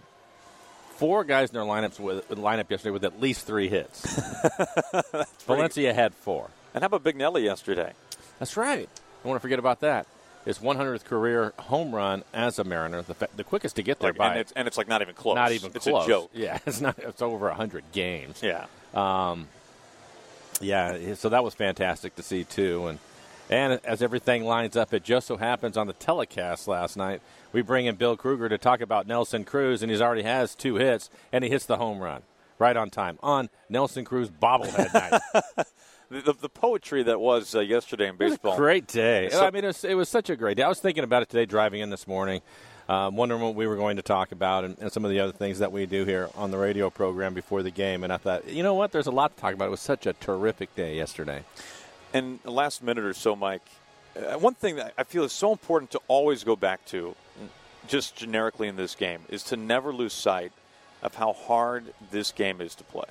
four 0.98 1.24
guys 1.24 1.50
in 1.50 1.54
their 1.54 1.64
lineups 1.64 2.00
with 2.00 2.28
lineup 2.30 2.70
yesterday 2.70 2.92
with 2.92 3.04
at 3.04 3.22
least 3.22 3.46
three 3.48 3.70
hits. 3.70 4.20
Valencia 5.48 5.94
had 5.94 6.14
four. 6.14 6.50
And 6.74 6.82
how 6.84 6.88
about 6.88 7.04
Big 7.04 7.16
Nelly 7.16 7.44
yesterday? 7.44 7.94
That's 8.40 8.58
right. 8.58 8.90
I 9.24 9.28
want 9.28 9.38
to 9.38 9.42
forget 9.42 9.60
about 9.60 9.82
that. 9.82 10.08
His 10.46 10.60
100th 10.60 11.04
career 11.04 11.54
home 11.60 11.94
run 11.94 12.24
as 12.34 12.58
a 12.58 12.64
Mariner, 12.64 13.02
the, 13.02 13.14
fa- 13.14 13.28
the 13.36 13.44
quickest 13.44 13.76
to 13.76 13.84
get 13.84 14.00
there 14.00 14.12
Like, 14.12 14.18
by 14.18 14.30
and 14.32 14.40
it's 14.40 14.52
and 14.54 14.68
it's 14.68 14.78
like 14.78 14.88
not 14.88 15.02
even 15.02 15.14
close. 15.14 15.36
not 15.36 15.52
even 15.52 15.72
it's 15.76 15.84
close. 15.86 16.06
a 16.06 16.08
joke. 16.08 16.32
Yeah, 16.34 16.58
it's 16.66 16.80
not. 16.80 16.98
It's 17.00 17.22
over 17.22 17.50
hundred 17.52 17.84
games. 17.92 18.42
Yeah. 18.42 18.66
Um, 18.94 19.48
yeah. 20.62 21.14
So 21.16 21.30
that 21.30 21.44
was 21.44 21.54
fantastic 21.54 22.16
to 22.16 22.24
see 22.24 22.44
too, 22.46 22.88
and 22.88 23.00
and 23.50 23.80
as 23.84 24.02
everything 24.02 24.46
lines 24.46 24.78
up, 24.78 24.94
it 24.94 25.04
just 25.04 25.28
so 25.28 25.36
happens 25.38 25.76
on 25.78 25.88
the 25.88 25.94
telecast 25.94 26.68
last 26.68 26.96
night 26.98 27.22
we 27.54 27.62
bring 27.62 27.86
in 27.86 27.96
Bill 27.96 28.16
Krueger 28.18 28.50
to 28.50 28.58
talk 28.58 28.82
about 28.82 29.08
Nelson 29.08 29.44
Cruz, 29.46 29.82
and 29.82 29.92
he's 29.92 30.02
already 30.02 30.24
has 30.24 30.54
two 30.56 30.76
hits, 30.76 31.10
and 31.32 31.44
he 31.44 31.50
hits 31.50 31.66
the 31.66 31.78
home 31.78 32.00
run 32.00 32.22
right 32.60 32.76
on 32.76 32.90
time 32.90 33.18
on 33.22 33.50
Nelson 33.70 34.04
Cruz 34.06 34.30
bobblehead 34.30 34.94
night. 34.94 35.68
The, 36.26 36.34
the, 36.34 36.50
poetry 36.50 37.04
that 37.04 37.20
was 37.20 37.54
uh, 37.56 37.60
yesterday 37.60 38.08
in 38.08 38.16
baseball. 38.16 38.54
a 38.54 38.58
great 38.58 38.88
day. 38.88 39.30
So- 39.30 39.46
I 39.46 39.52
mean, 39.52 39.64
it 39.64 39.68
was, 39.68 39.84
it 39.84 39.94
was 39.96 40.10
such 40.10 40.30
a 40.30 40.36
great 40.36 40.58
day. 40.58 40.64
I 40.64 40.68
was 40.70 40.80
thinking 40.80 41.04
about 41.04 41.22
it 41.22 41.30
today 41.30 41.46
driving 41.46 41.82
in 41.82 41.90
this 41.90 42.08
morning, 42.08 42.42
um, 42.90 43.16
wondering 43.16 43.42
what 43.42 43.56
we 43.56 43.68
were 43.68 43.76
going 43.76 43.98
to 43.98 44.02
talk 44.02 44.32
about 44.32 44.64
and, 44.64 44.78
and 44.80 44.92
some 44.92 45.06
of 45.06 45.12
the 45.12 45.20
other 45.20 45.32
things 45.32 45.60
that 45.60 45.72
we 45.72 45.86
do 45.86 46.06
here 46.06 46.30
on 46.36 46.52
the 46.52 46.58
radio 46.58 46.90
program 46.90 47.34
before 47.34 47.62
the 47.64 47.72
game. 47.72 48.04
And 48.04 48.12
I 48.12 48.18
thought, 48.18 48.48
you 48.48 48.64
know 48.64 48.74
what? 48.74 48.92
There's 48.92 49.08
a 49.08 49.12
lot 49.12 49.36
to 49.36 49.42
talk 49.42 49.54
about. 49.54 49.66
It 49.68 49.72
was 49.72 49.82
such 49.82 50.06
a 50.06 50.14
terrific 50.14 50.76
day 50.76 50.96
yesterday. 50.96 51.44
And 52.14 52.40
the 52.44 52.52
last 52.52 52.82
minute 52.82 53.04
or 53.04 53.14
so, 53.14 53.36
Mike, 53.36 53.66
uh, 54.16 54.40
one 54.40 54.56
thing 54.56 54.78
that 54.78 54.94
I 54.98 55.04
feel 55.04 55.24
is 55.24 55.34
so 55.34 55.52
important 55.52 55.92
to 55.92 56.02
always 56.08 56.44
go 56.44 56.56
back 56.56 56.86
to, 56.88 57.16
just 57.88 58.16
generically 58.16 58.68
in 58.68 58.76
this 58.76 58.96
game, 58.96 59.22
is 59.30 59.44
to 59.44 59.58
never 59.58 59.94
lose 59.94 60.14
sight 60.14 60.52
of 61.04 61.16
how 61.16 61.34
hard 61.34 61.94
this 62.12 62.32
game 62.32 62.62
is 62.62 62.74
to 62.76 62.84
play. 62.84 63.10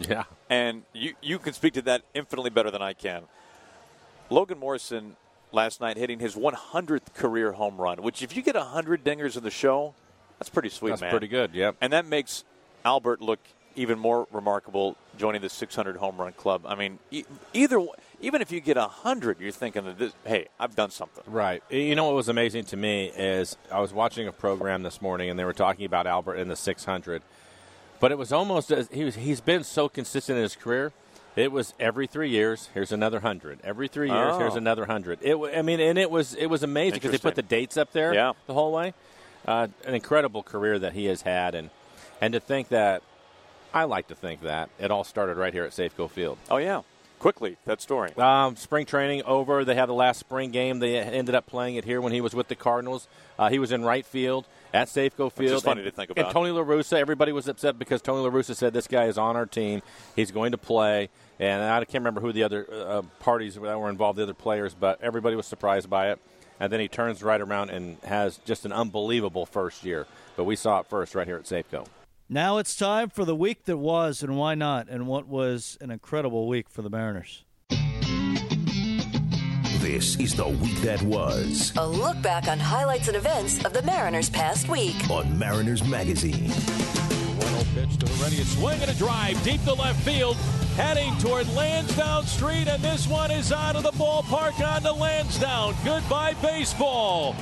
Yeah. 0.08 0.24
And 0.50 0.82
you, 0.92 1.14
you 1.22 1.38
can 1.38 1.52
speak 1.52 1.74
to 1.74 1.82
that 1.82 2.02
infinitely 2.14 2.50
better 2.50 2.70
than 2.70 2.82
I 2.82 2.92
can. 2.92 3.22
Logan 4.30 4.58
Morrison 4.58 5.16
last 5.52 5.80
night 5.80 5.96
hitting 5.96 6.18
his 6.18 6.34
100th 6.34 7.14
career 7.14 7.52
home 7.52 7.76
run, 7.80 8.02
which 8.02 8.22
if 8.22 8.34
you 8.36 8.42
get 8.42 8.54
100 8.54 9.04
dingers 9.04 9.36
in 9.36 9.42
the 9.44 9.50
show, 9.50 9.94
that's 10.38 10.48
pretty 10.50 10.70
sweet, 10.70 10.90
That's 10.90 11.02
man. 11.02 11.10
pretty 11.10 11.28
good, 11.28 11.54
yeah. 11.54 11.72
And 11.80 11.92
that 11.92 12.06
makes 12.06 12.42
Albert 12.84 13.20
look 13.20 13.38
even 13.76 13.98
more 13.98 14.26
remarkable 14.32 14.96
joining 15.16 15.40
the 15.40 15.48
600 15.48 15.96
home 15.96 16.16
run 16.16 16.32
club. 16.32 16.62
I 16.66 16.74
mean, 16.74 16.98
e- 17.10 17.24
either 17.52 17.84
even 18.20 18.42
if 18.42 18.50
you 18.50 18.60
get 18.60 18.76
100, 18.76 19.40
you're 19.40 19.50
thinking 19.52 19.84
that 19.84 19.98
this, 19.98 20.12
hey, 20.24 20.48
I've 20.58 20.74
done 20.74 20.90
something. 20.90 21.22
Right. 21.26 21.62
You 21.70 21.94
know 21.94 22.04
what 22.04 22.14
was 22.14 22.28
amazing 22.28 22.64
to 22.66 22.76
me 22.76 23.06
is 23.16 23.56
I 23.70 23.80
was 23.80 23.92
watching 23.92 24.26
a 24.26 24.32
program 24.32 24.82
this 24.82 25.00
morning 25.00 25.30
and 25.30 25.38
they 25.38 25.44
were 25.44 25.52
talking 25.52 25.84
about 25.86 26.06
Albert 26.06 26.36
in 26.36 26.48
the 26.48 26.56
600, 26.56 27.22
but 28.02 28.10
it 28.10 28.18
was 28.18 28.32
almost 28.32 28.72
as 28.72 28.88
he 28.88 29.04
was. 29.04 29.14
He's 29.14 29.40
been 29.40 29.62
so 29.62 29.88
consistent 29.88 30.36
in 30.36 30.42
his 30.42 30.56
career. 30.56 30.92
It 31.36 31.52
was 31.52 31.72
every 31.78 32.08
three 32.08 32.30
years. 32.30 32.68
Here's 32.74 32.90
another 32.90 33.20
hundred. 33.20 33.60
Every 33.62 33.86
three 33.86 34.10
years. 34.10 34.34
Oh. 34.34 34.38
Here's 34.40 34.56
another 34.56 34.86
hundred. 34.86 35.20
It. 35.22 35.36
I 35.56 35.62
mean, 35.62 35.78
and 35.78 35.96
it 35.96 36.10
was 36.10 36.34
it 36.34 36.46
was 36.46 36.64
amazing 36.64 36.94
because 36.94 37.12
they 37.12 37.18
put 37.18 37.36
the 37.36 37.42
dates 37.42 37.76
up 37.76 37.92
there. 37.92 38.12
Yeah. 38.12 38.32
The 38.48 38.54
whole 38.54 38.72
way. 38.72 38.92
Uh, 39.46 39.68
an 39.84 39.94
incredible 39.94 40.42
career 40.42 40.80
that 40.80 40.94
he 40.94 41.04
has 41.06 41.22
had, 41.22 41.54
and 41.54 41.70
and 42.20 42.32
to 42.32 42.40
think 42.40 42.70
that 42.70 43.04
I 43.72 43.84
like 43.84 44.08
to 44.08 44.16
think 44.16 44.42
that 44.42 44.68
it 44.80 44.90
all 44.90 45.04
started 45.04 45.36
right 45.36 45.52
here 45.52 45.64
at 45.64 45.70
Safeco 45.70 46.10
Field. 46.10 46.38
Oh 46.50 46.56
yeah, 46.56 46.82
quickly 47.20 47.56
that 47.66 47.80
story. 47.80 48.12
Um, 48.16 48.56
spring 48.56 48.84
training 48.84 49.22
over. 49.26 49.64
They 49.64 49.76
had 49.76 49.88
the 49.88 49.94
last 49.94 50.18
spring 50.18 50.50
game. 50.50 50.80
They 50.80 50.98
ended 50.98 51.36
up 51.36 51.46
playing 51.46 51.76
it 51.76 51.84
here 51.84 52.00
when 52.00 52.12
he 52.12 52.20
was 52.20 52.34
with 52.34 52.48
the 52.48 52.56
Cardinals. 52.56 53.06
Uh, 53.38 53.48
he 53.48 53.60
was 53.60 53.70
in 53.70 53.84
right 53.84 54.04
field 54.04 54.46
at 54.72 54.88
Safeco 54.88 55.30
Field. 55.32 55.52
is 55.52 55.62
funny 55.62 55.82
and, 55.82 55.90
to 55.90 55.96
think 55.96 56.10
about. 56.10 56.20
And 56.20 56.30
about. 56.30 56.40
Tony 56.40 56.50
La 56.50 56.62
Russa, 56.62 56.94
everybody 56.94 57.32
was 57.32 57.48
upset 57.48 57.78
because 57.78 58.02
Tony 58.02 58.22
La 58.22 58.30
Russa 58.30 58.54
said 58.54 58.72
this 58.72 58.86
guy 58.86 59.04
is 59.06 59.18
on 59.18 59.36
our 59.36 59.46
team. 59.46 59.82
He's 60.16 60.30
going 60.30 60.52
to 60.52 60.58
play. 60.58 61.08
And 61.38 61.62
I 61.62 61.78
can't 61.84 62.02
remember 62.02 62.20
who 62.20 62.32
the 62.32 62.44
other 62.44 62.66
uh, 62.70 63.02
parties 63.20 63.54
that 63.54 63.78
were 63.78 63.90
involved, 63.90 64.18
the 64.18 64.22
other 64.22 64.34
players, 64.34 64.74
but 64.74 65.02
everybody 65.02 65.36
was 65.36 65.46
surprised 65.46 65.90
by 65.90 66.10
it. 66.10 66.20
And 66.60 66.72
then 66.72 66.80
he 66.80 66.86
turns 66.86 67.22
right 67.22 67.40
around 67.40 67.70
and 67.70 67.98
has 68.04 68.38
just 68.44 68.64
an 68.64 68.72
unbelievable 68.72 69.46
first 69.46 69.84
year. 69.84 70.06
But 70.36 70.44
we 70.44 70.54
saw 70.54 70.80
it 70.80 70.86
first 70.86 71.14
right 71.14 71.26
here 71.26 71.36
at 71.36 71.44
Safeco. 71.44 71.86
Now 72.28 72.58
it's 72.58 72.76
time 72.76 73.10
for 73.10 73.24
the 73.24 73.34
week 73.34 73.64
that 73.64 73.76
was 73.76 74.22
and 74.22 74.36
why 74.36 74.54
not, 74.54 74.88
and 74.88 75.06
what 75.06 75.26
was 75.26 75.76
an 75.80 75.90
incredible 75.90 76.46
week 76.46 76.70
for 76.70 76.80
the 76.80 76.88
Mariners. 76.88 77.44
This 79.82 80.14
is 80.20 80.36
the 80.36 80.46
week 80.46 80.76
that 80.82 81.02
was 81.02 81.72
A 81.76 81.84
look 81.84 82.22
back 82.22 82.46
on 82.46 82.56
highlights 82.56 83.08
and 83.08 83.16
events 83.16 83.64
of 83.64 83.72
the 83.72 83.82
Mariners' 83.82 84.30
past 84.30 84.68
week. 84.68 84.94
on 85.10 85.36
Mariners 85.36 85.82
Magazine. 85.82 86.52
Bueno 87.36 87.64
pitch 87.74 87.98
to 87.98 88.08
Heredia. 88.12 88.44
Swing 88.44 88.80
and 88.80 88.92
a 88.92 88.94
drive 88.94 89.42
deep 89.42 89.60
to 89.64 89.72
left 89.72 90.00
field. 90.04 90.36
Heading 90.76 91.12
toward 91.18 91.52
Lansdowne 91.56 92.26
Street, 92.26 92.68
and 92.68 92.80
this 92.80 93.08
one 93.08 93.32
is 93.32 93.50
out 93.50 93.74
of 93.74 93.82
the 93.82 93.90
ballpark 93.90 94.60
onto 94.64 94.90
Lansdowne. 94.90 95.74
Goodbye, 95.84 96.34
baseball. 96.34 97.34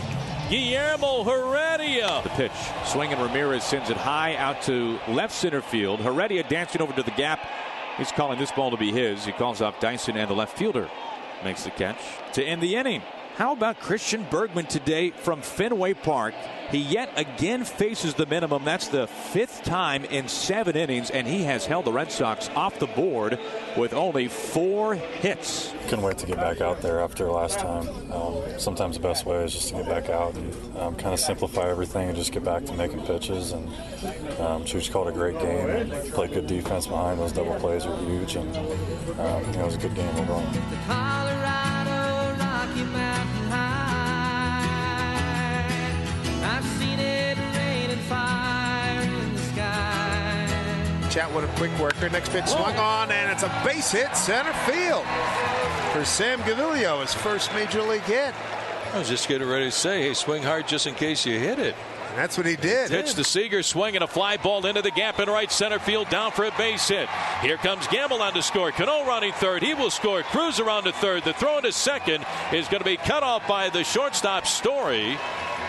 Guillermo 0.48 1.24
Heredia. 1.24 2.22
The 2.22 2.30
pitch. 2.30 2.52
Swing 2.86 3.12
and 3.12 3.20
Ramirez 3.20 3.64
sends 3.64 3.90
it 3.90 3.98
high 3.98 4.36
out 4.36 4.62
to 4.62 4.98
left 5.08 5.34
center 5.34 5.60
field. 5.60 6.00
Heredia 6.00 6.42
dancing 6.44 6.80
over 6.80 6.94
to 6.94 7.02
the 7.02 7.10
gap. 7.10 7.46
He's 7.98 8.10
calling 8.10 8.38
this 8.38 8.50
ball 8.50 8.70
to 8.70 8.78
be 8.78 8.92
his. 8.92 9.26
He 9.26 9.32
calls 9.32 9.60
off 9.60 9.78
Dyson 9.78 10.16
and 10.16 10.30
the 10.30 10.34
left 10.34 10.56
fielder 10.56 10.88
makes 11.44 11.64
the 11.64 11.70
catch 11.70 11.98
to 12.32 12.44
end 12.44 12.62
the 12.62 12.76
inning. 12.76 13.02
How 13.40 13.52
about 13.52 13.80
Christian 13.80 14.26
Bergman 14.30 14.66
today 14.66 15.12
from 15.12 15.40
Fenway 15.40 15.94
Park? 15.94 16.34
He 16.70 16.76
yet 16.76 17.10
again 17.16 17.64
faces 17.64 18.12
the 18.12 18.26
minimum. 18.26 18.66
That's 18.66 18.88
the 18.88 19.06
fifth 19.06 19.62
time 19.62 20.04
in 20.04 20.28
seven 20.28 20.76
innings, 20.76 21.08
and 21.08 21.26
he 21.26 21.44
has 21.44 21.64
held 21.64 21.86
the 21.86 21.92
Red 21.92 22.12
Sox 22.12 22.50
off 22.50 22.78
the 22.78 22.86
board 22.86 23.38
with 23.78 23.94
only 23.94 24.28
four 24.28 24.94
hits. 24.94 25.72
Couldn't 25.84 26.02
wait 26.02 26.18
to 26.18 26.26
get 26.26 26.36
back 26.36 26.60
out 26.60 26.82
there 26.82 27.00
after 27.00 27.30
last 27.30 27.58
time. 27.58 27.88
Um, 28.12 28.42
sometimes 28.58 28.96
the 28.98 29.02
best 29.02 29.24
way 29.24 29.42
is 29.42 29.54
just 29.54 29.68
to 29.68 29.76
get 29.76 29.86
back 29.86 30.10
out 30.10 30.34
and 30.34 30.76
um, 30.76 30.94
kind 30.96 31.14
of 31.14 31.18
simplify 31.18 31.70
everything 31.70 32.08
and 32.10 32.18
just 32.18 32.32
get 32.32 32.44
back 32.44 32.66
to 32.66 32.74
making 32.74 33.00
pitches. 33.06 33.52
And 33.52 33.68
um, 34.38 34.64
Chooch 34.66 34.92
called 34.92 35.08
a 35.08 35.12
great 35.12 35.38
game 35.38 35.70
and 35.70 35.90
played 36.12 36.32
good 36.32 36.46
defense 36.46 36.86
behind 36.86 37.18
those 37.18 37.32
double 37.32 37.58
plays 37.58 37.86
were 37.86 37.96
huge. 38.04 38.36
And 38.36 38.54
um, 39.18 39.42
you 39.46 39.52
know, 39.52 39.62
it 39.62 39.64
was 39.64 39.76
a 39.76 39.78
good 39.78 39.94
game 39.94 40.14
overall. 40.16 41.69
Colorado 42.70 42.80
Rocky 42.80 42.84
Mountain 42.84 43.50
High. 43.50 44.56
I've 46.42 46.64
seen 46.78 46.98
it 46.98 47.36
rain 47.56 47.90
and 47.90 48.00
fire 48.02 49.02
in 49.02 49.34
the 49.34 49.40
sky. 49.40 50.46
Chatwood 51.10 51.44
a 51.44 51.48
quick 51.56 51.76
worker. 51.78 52.08
Next 52.10 52.30
pitch 52.30 52.46
swung 52.46 52.76
on, 52.76 53.10
and 53.10 53.30
it's 53.30 53.42
a 53.42 53.62
base 53.64 53.92
hit 53.92 54.16
center 54.16 54.52
field 54.70 55.04
for 55.92 56.04
Sam 56.04 56.40
Gaviglio, 56.40 57.00
his 57.00 57.14
first 57.14 57.52
major 57.54 57.82
league 57.82 58.02
hit. 58.02 58.34
I 58.92 58.98
was 58.98 59.08
just 59.08 59.28
getting 59.28 59.48
ready 59.48 59.66
to 59.66 59.70
say, 59.70 60.02
hey, 60.02 60.14
swing 60.14 60.42
hard 60.42 60.66
just 60.66 60.86
in 60.86 60.94
case 60.94 61.24
you 61.24 61.38
hit 61.38 61.58
it. 61.58 61.76
And 62.10 62.18
that's 62.18 62.36
what 62.36 62.46
he 62.46 62.56
did. 62.56 62.90
Pitch 62.90 63.14
to 63.14 63.22
Seager, 63.22 63.62
swinging 63.62 64.02
a 64.02 64.06
fly 64.06 64.36
ball 64.36 64.66
into 64.66 64.82
the 64.82 64.90
gap 64.90 65.20
in 65.20 65.30
right 65.30 65.50
center 65.50 65.78
field, 65.78 66.08
down 66.10 66.32
for 66.32 66.44
a 66.44 66.50
base 66.58 66.88
hit. 66.88 67.08
Here 67.40 67.56
comes 67.56 67.86
Gamel 67.86 68.20
on 68.20 68.34
to 68.34 68.42
score. 68.42 68.72
Cano 68.72 69.06
running 69.06 69.32
third. 69.34 69.62
He 69.62 69.74
will 69.74 69.90
score. 69.90 70.22
Cruz 70.24 70.58
around 70.58 70.84
to 70.84 70.92
third. 70.92 71.22
The 71.22 71.32
throw 71.34 71.58
into 71.58 71.70
second 71.70 72.26
is 72.52 72.66
going 72.66 72.80
to 72.80 72.84
be 72.84 72.96
cut 72.96 73.22
off 73.22 73.46
by 73.46 73.70
the 73.70 73.84
shortstop 73.84 74.46
Story. 74.46 75.16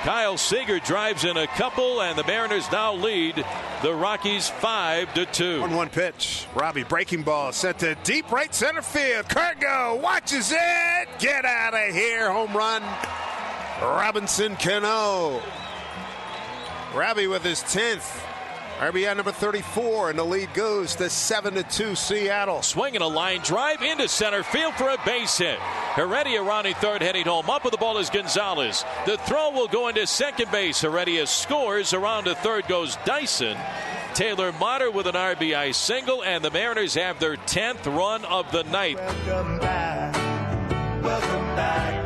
Kyle 0.04 0.36
Seager 0.36 0.80
drives 0.80 1.26
in 1.26 1.38
a 1.38 1.46
couple, 1.46 2.02
and 2.02 2.18
the 2.18 2.24
Mariners 2.24 2.72
now 2.72 2.96
lead 2.96 3.46
the 3.84 3.94
Rockies 3.94 4.50
five 4.50 5.14
to 5.14 5.28
two. 5.28 5.62
One 5.62 5.76
one 5.76 5.90
pitch. 5.90 6.48
Robbie 6.56 6.84
breaking 6.84 7.22
ball 7.22 7.52
sent 7.52 7.78
to 7.80 7.94
deep 8.04 8.32
right 8.32 8.54
center 8.54 8.82
field. 8.82 9.28
CarGo 9.28 10.02
watches 10.02 10.52
it. 10.52 11.08
Get 11.20 11.46
out 11.46 11.76
of 11.76 11.94
here. 11.94 12.32
Home 12.32 12.58
run. 12.58 12.82
Robinson 13.80 14.56
Cano. 14.56 15.40
Robbie 16.94 17.28
with 17.28 17.44
his 17.44 17.62
10th. 17.62 18.22
RBI 18.80 19.16
number 19.16 19.32
34, 19.32 20.10
and 20.10 20.18
the 20.18 20.24
lead 20.24 20.54
goes 20.56 20.96
to 20.96 21.08
7 21.10 21.54
to 21.54 21.64
2 21.64 21.96
Seattle. 21.96 22.64
Swinging 22.64 23.02
a 23.02 23.08
line 23.08 23.40
drive 23.42 23.82
into 23.84 24.08
center 24.08 24.42
field 24.42 24.74
for 24.74 24.90
a 24.90 24.98
base 25.06 25.38
hit. 25.38 25.60
Heredia 25.94 26.42
rounding 26.42 26.74
third, 26.74 27.02
heading 27.02 27.26
home. 27.26 27.50
Up 27.50 27.64
with 27.64 27.72
the 27.72 27.78
ball 27.78 28.00
is 28.00 28.10
Gonzalez. 28.10 28.84
The 29.06 29.18
throw 29.18 29.52
will 29.52 29.68
go 29.68 29.88
into 29.88 30.08
second 30.08 30.52
base. 30.52 30.82
Heredia 30.82 31.28
scores. 31.28 31.94
Around 31.94 32.24
to 32.24 32.36
third 32.36 32.68
goes 32.68 32.98
Dyson. 33.06 33.56
Taylor 34.16 34.52
Motter 34.54 34.90
with 34.90 35.06
an 35.06 35.16
RBI 35.16 35.76
single, 35.76 36.24
and 36.24 36.44
the 36.44 36.52
Mariners 36.52 36.96
have 36.96 37.20
their 37.20 37.38
10th 37.38 37.86
run 37.86 38.26
of 38.26 38.52
the 38.52 38.64
night. 38.64 38.98
Welcome 38.98 39.60
back. 39.60 41.04
Welcome 41.04 41.56
back. 41.56 42.01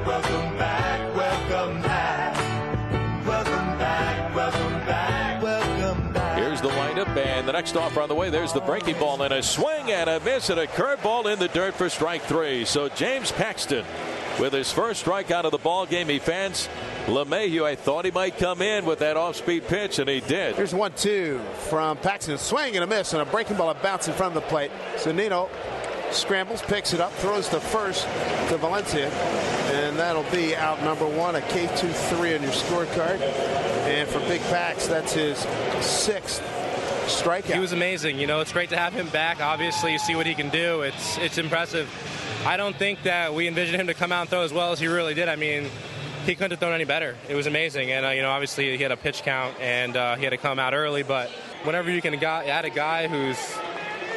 And 7.45 7.53
the 7.53 7.59
next 7.59 7.77
offer 7.77 8.01
on 8.01 8.09
the 8.09 8.15
way. 8.15 8.31
There's 8.31 8.53
the 8.53 8.59
breaking 8.61 8.97
ball, 8.97 9.21
and 9.21 9.31
a 9.31 9.43
swing 9.43 9.91
and 9.91 10.09
a 10.09 10.19
miss, 10.21 10.49
and 10.49 10.59
a 10.59 10.65
curveball 10.65 11.31
in 11.31 11.37
the 11.37 11.47
dirt 11.47 11.75
for 11.75 11.89
strike 11.89 12.23
three. 12.23 12.65
So 12.65 12.89
James 12.89 13.31
Paxton, 13.31 13.85
with 14.39 14.51
his 14.51 14.71
first 14.71 15.05
strikeout 15.05 15.43
of 15.43 15.51
the 15.51 15.59
ball 15.59 15.85
game, 15.85 16.09
he 16.09 16.17
fans 16.17 16.67
LeMahieu. 17.05 17.63
I 17.63 17.75
thought 17.75 18.03
he 18.03 18.09
might 18.09 18.39
come 18.39 18.63
in 18.63 18.83
with 18.83 18.97
that 18.97 19.15
off-speed 19.15 19.67
pitch, 19.67 19.99
and 19.99 20.09
he 20.09 20.21
did. 20.21 20.55
Here's 20.55 20.73
one 20.73 20.93
two 20.93 21.39
from 21.69 21.97
Paxton. 21.97 22.39
Swing 22.39 22.73
and 22.77 22.83
a 22.83 22.87
miss, 22.87 23.13
and 23.13 23.21
a 23.21 23.25
breaking 23.25 23.57
ball, 23.57 23.69
a 23.69 23.75
bounce 23.75 24.07
in 24.07 24.15
front 24.15 24.35
of 24.35 24.41
the 24.41 24.49
plate. 24.49 24.71
Zunino 24.95 25.47
scrambles, 26.09 26.63
picks 26.63 26.93
it 26.93 26.99
up, 26.99 27.13
throws 27.13 27.47
the 27.49 27.59
first 27.59 28.05
to 28.49 28.57
Valencia, 28.57 29.11
and 29.71 29.99
that'll 29.99 30.23
be 30.31 30.55
out 30.55 30.81
number 30.81 31.05
one, 31.05 31.35
a 31.35 31.41
K2-3 31.41 32.37
on 32.37 32.41
your 32.41 32.51
scorecard. 32.51 33.21
And 33.21 34.09
for 34.09 34.17
Big 34.21 34.41
Pax, 34.43 34.87
that's 34.87 35.13
his 35.13 35.37
sixth 35.79 36.41
strikeout. 37.05 37.53
He 37.53 37.59
was 37.59 37.71
amazing. 37.71 38.19
You 38.19 38.27
know, 38.27 38.41
it's 38.41 38.51
great 38.51 38.69
to 38.69 38.77
have 38.77 38.93
him 38.93 39.07
back. 39.09 39.41
Obviously, 39.41 39.91
you 39.91 39.99
see 39.99 40.15
what 40.15 40.25
he 40.25 40.35
can 40.35 40.49
do. 40.49 40.81
It's 40.81 41.17
it's 41.17 41.37
impressive. 41.37 41.89
I 42.45 42.57
don't 42.57 42.75
think 42.75 43.03
that 43.03 43.33
we 43.33 43.47
envisioned 43.47 43.79
him 43.81 43.87
to 43.87 43.93
come 43.93 44.11
out 44.11 44.21
and 44.21 44.29
throw 44.29 44.43
as 44.43 44.53
well 44.53 44.71
as 44.71 44.79
he 44.79 44.87
really 44.87 45.15
did. 45.15 45.29
I 45.29 45.35
mean, 45.35 45.69
he 46.25 46.35
couldn't 46.35 46.51
have 46.51 46.59
thrown 46.59 46.73
any 46.73 46.85
better. 46.85 47.15
It 47.27 47.35
was 47.35 47.47
amazing. 47.47 47.91
And, 47.91 48.05
uh, 48.05 48.09
you 48.09 48.21
know, 48.21 48.29
obviously 48.29 48.75
he 48.77 48.83
had 48.83 48.91
a 48.91 48.97
pitch 48.97 49.23
count 49.23 49.59
and 49.59 49.95
uh, 49.95 50.15
he 50.15 50.23
had 50.23 50.31
to 50.31 50.37
come 50.37 50.59
out 50.59 50.73
early. 50.73 51.03
But 51.03 51.29
whenever 51.63 51.89
you 51.89 52.01
can 52.01 52.19
got, 52.19 52.45
add 52.45 52.65
a 52.65 52.69
guy 52.69 53.07
who's 53.07 53.37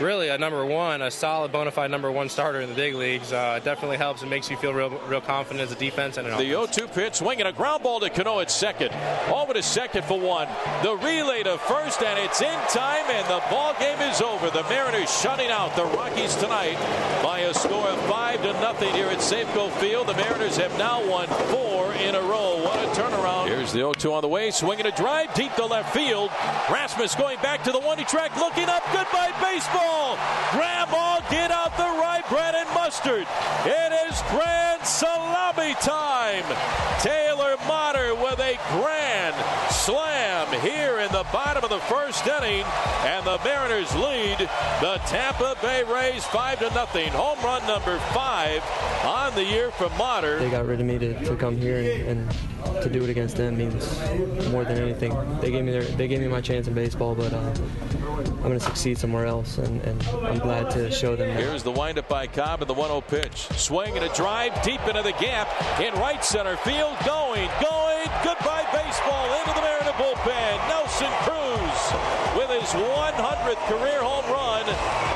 really 0.01 0.29
a 0.29 0.39
number 0.39 0.65
one, 0.65 1.03
a 1.03 1.11
solid 1.11 1.53
bona 1.53 1.71
fide 1.71 1.91
number 1.91 2.11
one 2.11 2.29
starter 2.29 2.61
in 2.61 2.69
the 2.69 2.75
big 2.75 2.95
leagues, 2.95 3.33
uh, 3.33 3.61
definitely 3.65 3.97
helps 3.97 4.23
and 4.23 4.31
makes 4.31 4.51
you 4.51 4.57
feel 4.57 4.73
real, 4.73 4.91
real 5.09 5.21
confident 5.21 5.61
as 5.61 5.73
a 5.73 5.79
defense 5.79 6.17
and 6.17 6.27
an 6.27 6.37
The 6.39 6.53
offense. 6.53 6.77
0 6.77 6.87
2 6.87 6.93
pitch, 6.93 7.15
swinging 7.17 7.47
a 7.47 7.53
ground 7.53 7.83
ball 7.83 8.01
to 8.01 8.11
Cano 8.11 8.41
at 8.41 8.51
second. 8.51 8.91
Over 9.33 9.55
to 9.55 9.63
second 9.63 10.05
for 10.05 10.19
one. 10.19 10.49
The 10.83 10.97
relay 10.97 11.43
to 11.45 11.59
first, 11.59 12.03
and 12.03 12.19
it's 12.19 12.41
in 12.41 12.59
time, 12.69 13.05
and 13.11 13.27
the 13.29 13.43
ball 13.51 13.75
game 13.79 13.99
is 14.01 14.21
over. 14.21 14.51
The 14.51 14.65
Mariners 14.65 15.11
shutting 15.21 15.51
out 15.51 15.75
the 15.77 15.85
Rockies 15.85 16.37
tonight 16.37 16.79
by 17.23 17.41
a 17.41 17.55
score 17.55 17.89
of 17.89 18.01
5 18.07 18.43
to 18.43 18.53
nothing 18.55 18.93
here 18.95 19.09
at 19.09 19.19
Safeco 19.19 19.71
Field. 19.73 20.07
The 20.09 20.15
Mariners 20.15 20.57
have 20.57 20.77
now 20.79 21.07
won 21.09 21.27
four 21.51 21.93
in 21.95 22.15
a 22.15 22.21
row. 22.23 22.63
What 22.63 22.79
a 22.79 22.89
turnaround. 23.01 23.18
Here's 23.69 23.75
the 23.75 23.81
0 23.81 23.93
2 23.93 24.13
on 24.15 24.23
the 24.23 24.29
way, 24.29 24.51
swinging 24.51 24.87
a 24.87 24.91
drive 24.91 25.35
deep 25.35 25.53
to 25.57 25.67
left 25.67 25.93
field. 25.93 26.31
Rasmus 26.73 27.15
going 27.17 27.37
back 27.43 27.63
to 27.65 27.73
the 27.73 27.79
one 27.79 27.99
track, 28.07 28.35
looking 28.37 28.65
up. 28.65 28.83
Goodbye, 28.95 29.35
baseball. 29.43 30.17
Grab 30.53 30.91
ball, 30.91 31.21
get 31.29 31.48
bread 32.29 32.55
and 32.55 32.69
mustard. 32.75 33.27
It 33.65 33.93
is 34.09 34.23
grand 34.31 34.85
salami 34.85 35.75
time. 35.81 36.45
Taylor 37.01 37.57
Motter 37.67 38.15
with 38.15 38.39
a 38.41 38.59
grand 38.73 39.35
slam 39.71 40.49
here 40.61 40.99
in 40.99 41.11
the 41.13 41.25
bottom 41.33 41.65
of 41.65 41.71
the 41.71 41.79
first 41.81 42.27
inning, 42.27 42.65
and 43.05 43.25
the 43.25 43.39
Mariners 43.45 43.95
lead 43.95 44.39
the 44.81 45.01
Tampa 45.07 45.57
Bay 45.63 45.85
Rays 45.85 46.25
five 46.25 46.59
to 46.59 46.69
nothing. 46.75 47.09
Home 47.11 47.39
run 47.43 47.67
number 47.67 47.99
five 48.13 48.63
on 49.05 49.35
the 49.35 49.45
year 49.45 49.71
from 49.71 49.97
Motter. 49.97 50.39
They 50.39 50.51
got 50.51 50.67
rid 50.67 50.81
of 50.81 50.87
me 50.87 50.99
to, 50.99 51.25
to 51.25 51.37
come 51.37 51.57
here 51.57 51.79
and, 51.79 52.29
and 52.29 52.83
to 52.83 52.91
do 52.91 53.03
it 53.05 53.11
against 53.11 53.37
them 53.37 53.57
means 53.57 53.99
more 54.51 54.65
than 54.65 54.79
anything. 54.79 55.15
They 55.41 55.51
gave 55.51 55.65
me 55.65 55.73
their, 55.73 55.83
they 55.83 56.09
gave 56.09 56.21
me 56.21 56.29
my 56.29 56.41
chance 56.41 56.69
in 56.69 56.75
baseball, 56.75 57.15
but 57.15 57.33
uh, 57.33 57.55
I'm 58.19 58.43
going 58.43 58.59
to 58.59 58.61
succeed 58.61 58.99
somewhere 58.99 59.27
else, 59.27 59.59
and, 59.59 59.81
and 59.83 60.03
I'm 60.09 60.39
glad 60.39 60.71
to 60.73 60.91
show 60.91 61.15
them 61.15 61.29
that. 61.29 61.41
Here's 61.41 61.63
the 61.63 61.71
windup 61.71 62.09
by 62.09 62.27
Cobb 62.27 62.61
and 62.61 62.69
the 62.69 62.75
1 62.75 62.89
0 62.89 63.01
pitch. 63.03 63.47
Swing 63.57 63.97
and 63.97 64.05
a 64.05 64.13
drive 64.15 64.61
deep 64.63 64.81
into 64.89 65.03
the 65.03 65.13
gap 65.21 65.49
in 65.81 65.95
right 65.95 66.25
center 66.25 66.57
field. 66.59 66.97
Going, 67.07 67.49
going. 67.63 68.09
Goodbye, 68.25 68.67
baseball 68.75 69.27
into 69.39 69.55
the 69.55 69.63
Mariner 69.63 69.95
bullpen. 69.95 70.69
Nelson 70.69 71.13
Cruz 71.23 71.79
with 72.35 72.51
his 72.51 72.71
100th 72.75 73.63
career 73.71 74.03
home 74.03 74.27
run 74.27 74.67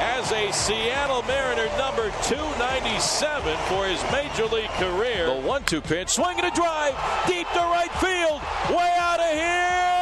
as 0.01 0.31
a 0.31 0.53
Seattle 0.53 1.23
Mariner 1.23 1.67
number 1.79 2.11
297 2.23 3.57
for 3.67 3.87
his 3.87 4.03
major 4.13 4.47
league 4.47 4.71
career. 4.79 5.27
The 5.27 5.41
1 5.47 5.65
2 5.65 5.81
pitch. 5.81 6.09
Swing 6.11 6.39
and 6.39 6.47
a 6.47 6.55
drive 6.55 6.95
deep 7.27 7.49
to 7.51 7.65
right 7.67 7.91
field. 7.99 8.41
Way 8.71 8.95
out 8.99 9.19
of 9.19 9.33
here. 9.35 9.93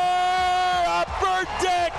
Upper 1.01 1.49
deck. 1.65 1.90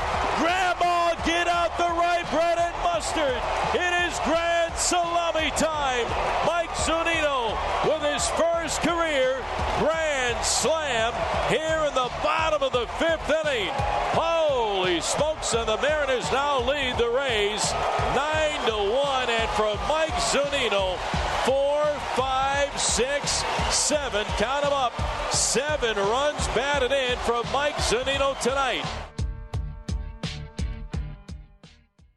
It 3.17 4.07
is 4.07 4.17
grand 4.23 4.73
salami 4.77 5.51
time. 5.51 6.07
Mike 6.47 6.69
Zunino 6.71 7.57
with 7.83 8.01
his 8.03 8.25
first 8.29 8.81
career 8.81 9.43
grand 9.79 10.43
slam 10.45 11.11
here 11.49 11.83
in 11.87 11.93
the 11.93 12.09
bottom 12.23 12.63
of 12.63 12.71
the 12.71 12.87
fifth 12.99 13.29
inning. 13.29 13.69
Holy 14.13 15.01
smokes, 15.01 15.53
and 15.53 15.67
the 15.67 15.77
Mariners 15.81 16.31
now 16.31 16.61
lead 16.61 16.97
the 16.97 17.09
Rays 17.09 17.73
9 18.15 18.67
to 18.67 18.95
1. 18.95 19.29
And 19.29 19.49
from 19.51 19.77
Mike 19.89 20.15
Zunino, 20.31 20.95
four, 21.43 21.83
five, 22.15 22.69
six, 22.79 23.43
seven, 23.71 24.25
count 24.37 24.63
them 24.63 24.73
up, 24.73 24.93
seven 25.33 25.97
runs 25.97 26.47
batted 26.49 26.93
in 26.93 27.17
from 27.19 27.45
Mike 27.51 27.75
Zunino 27.75 28.39
tonight. 28.39 28.85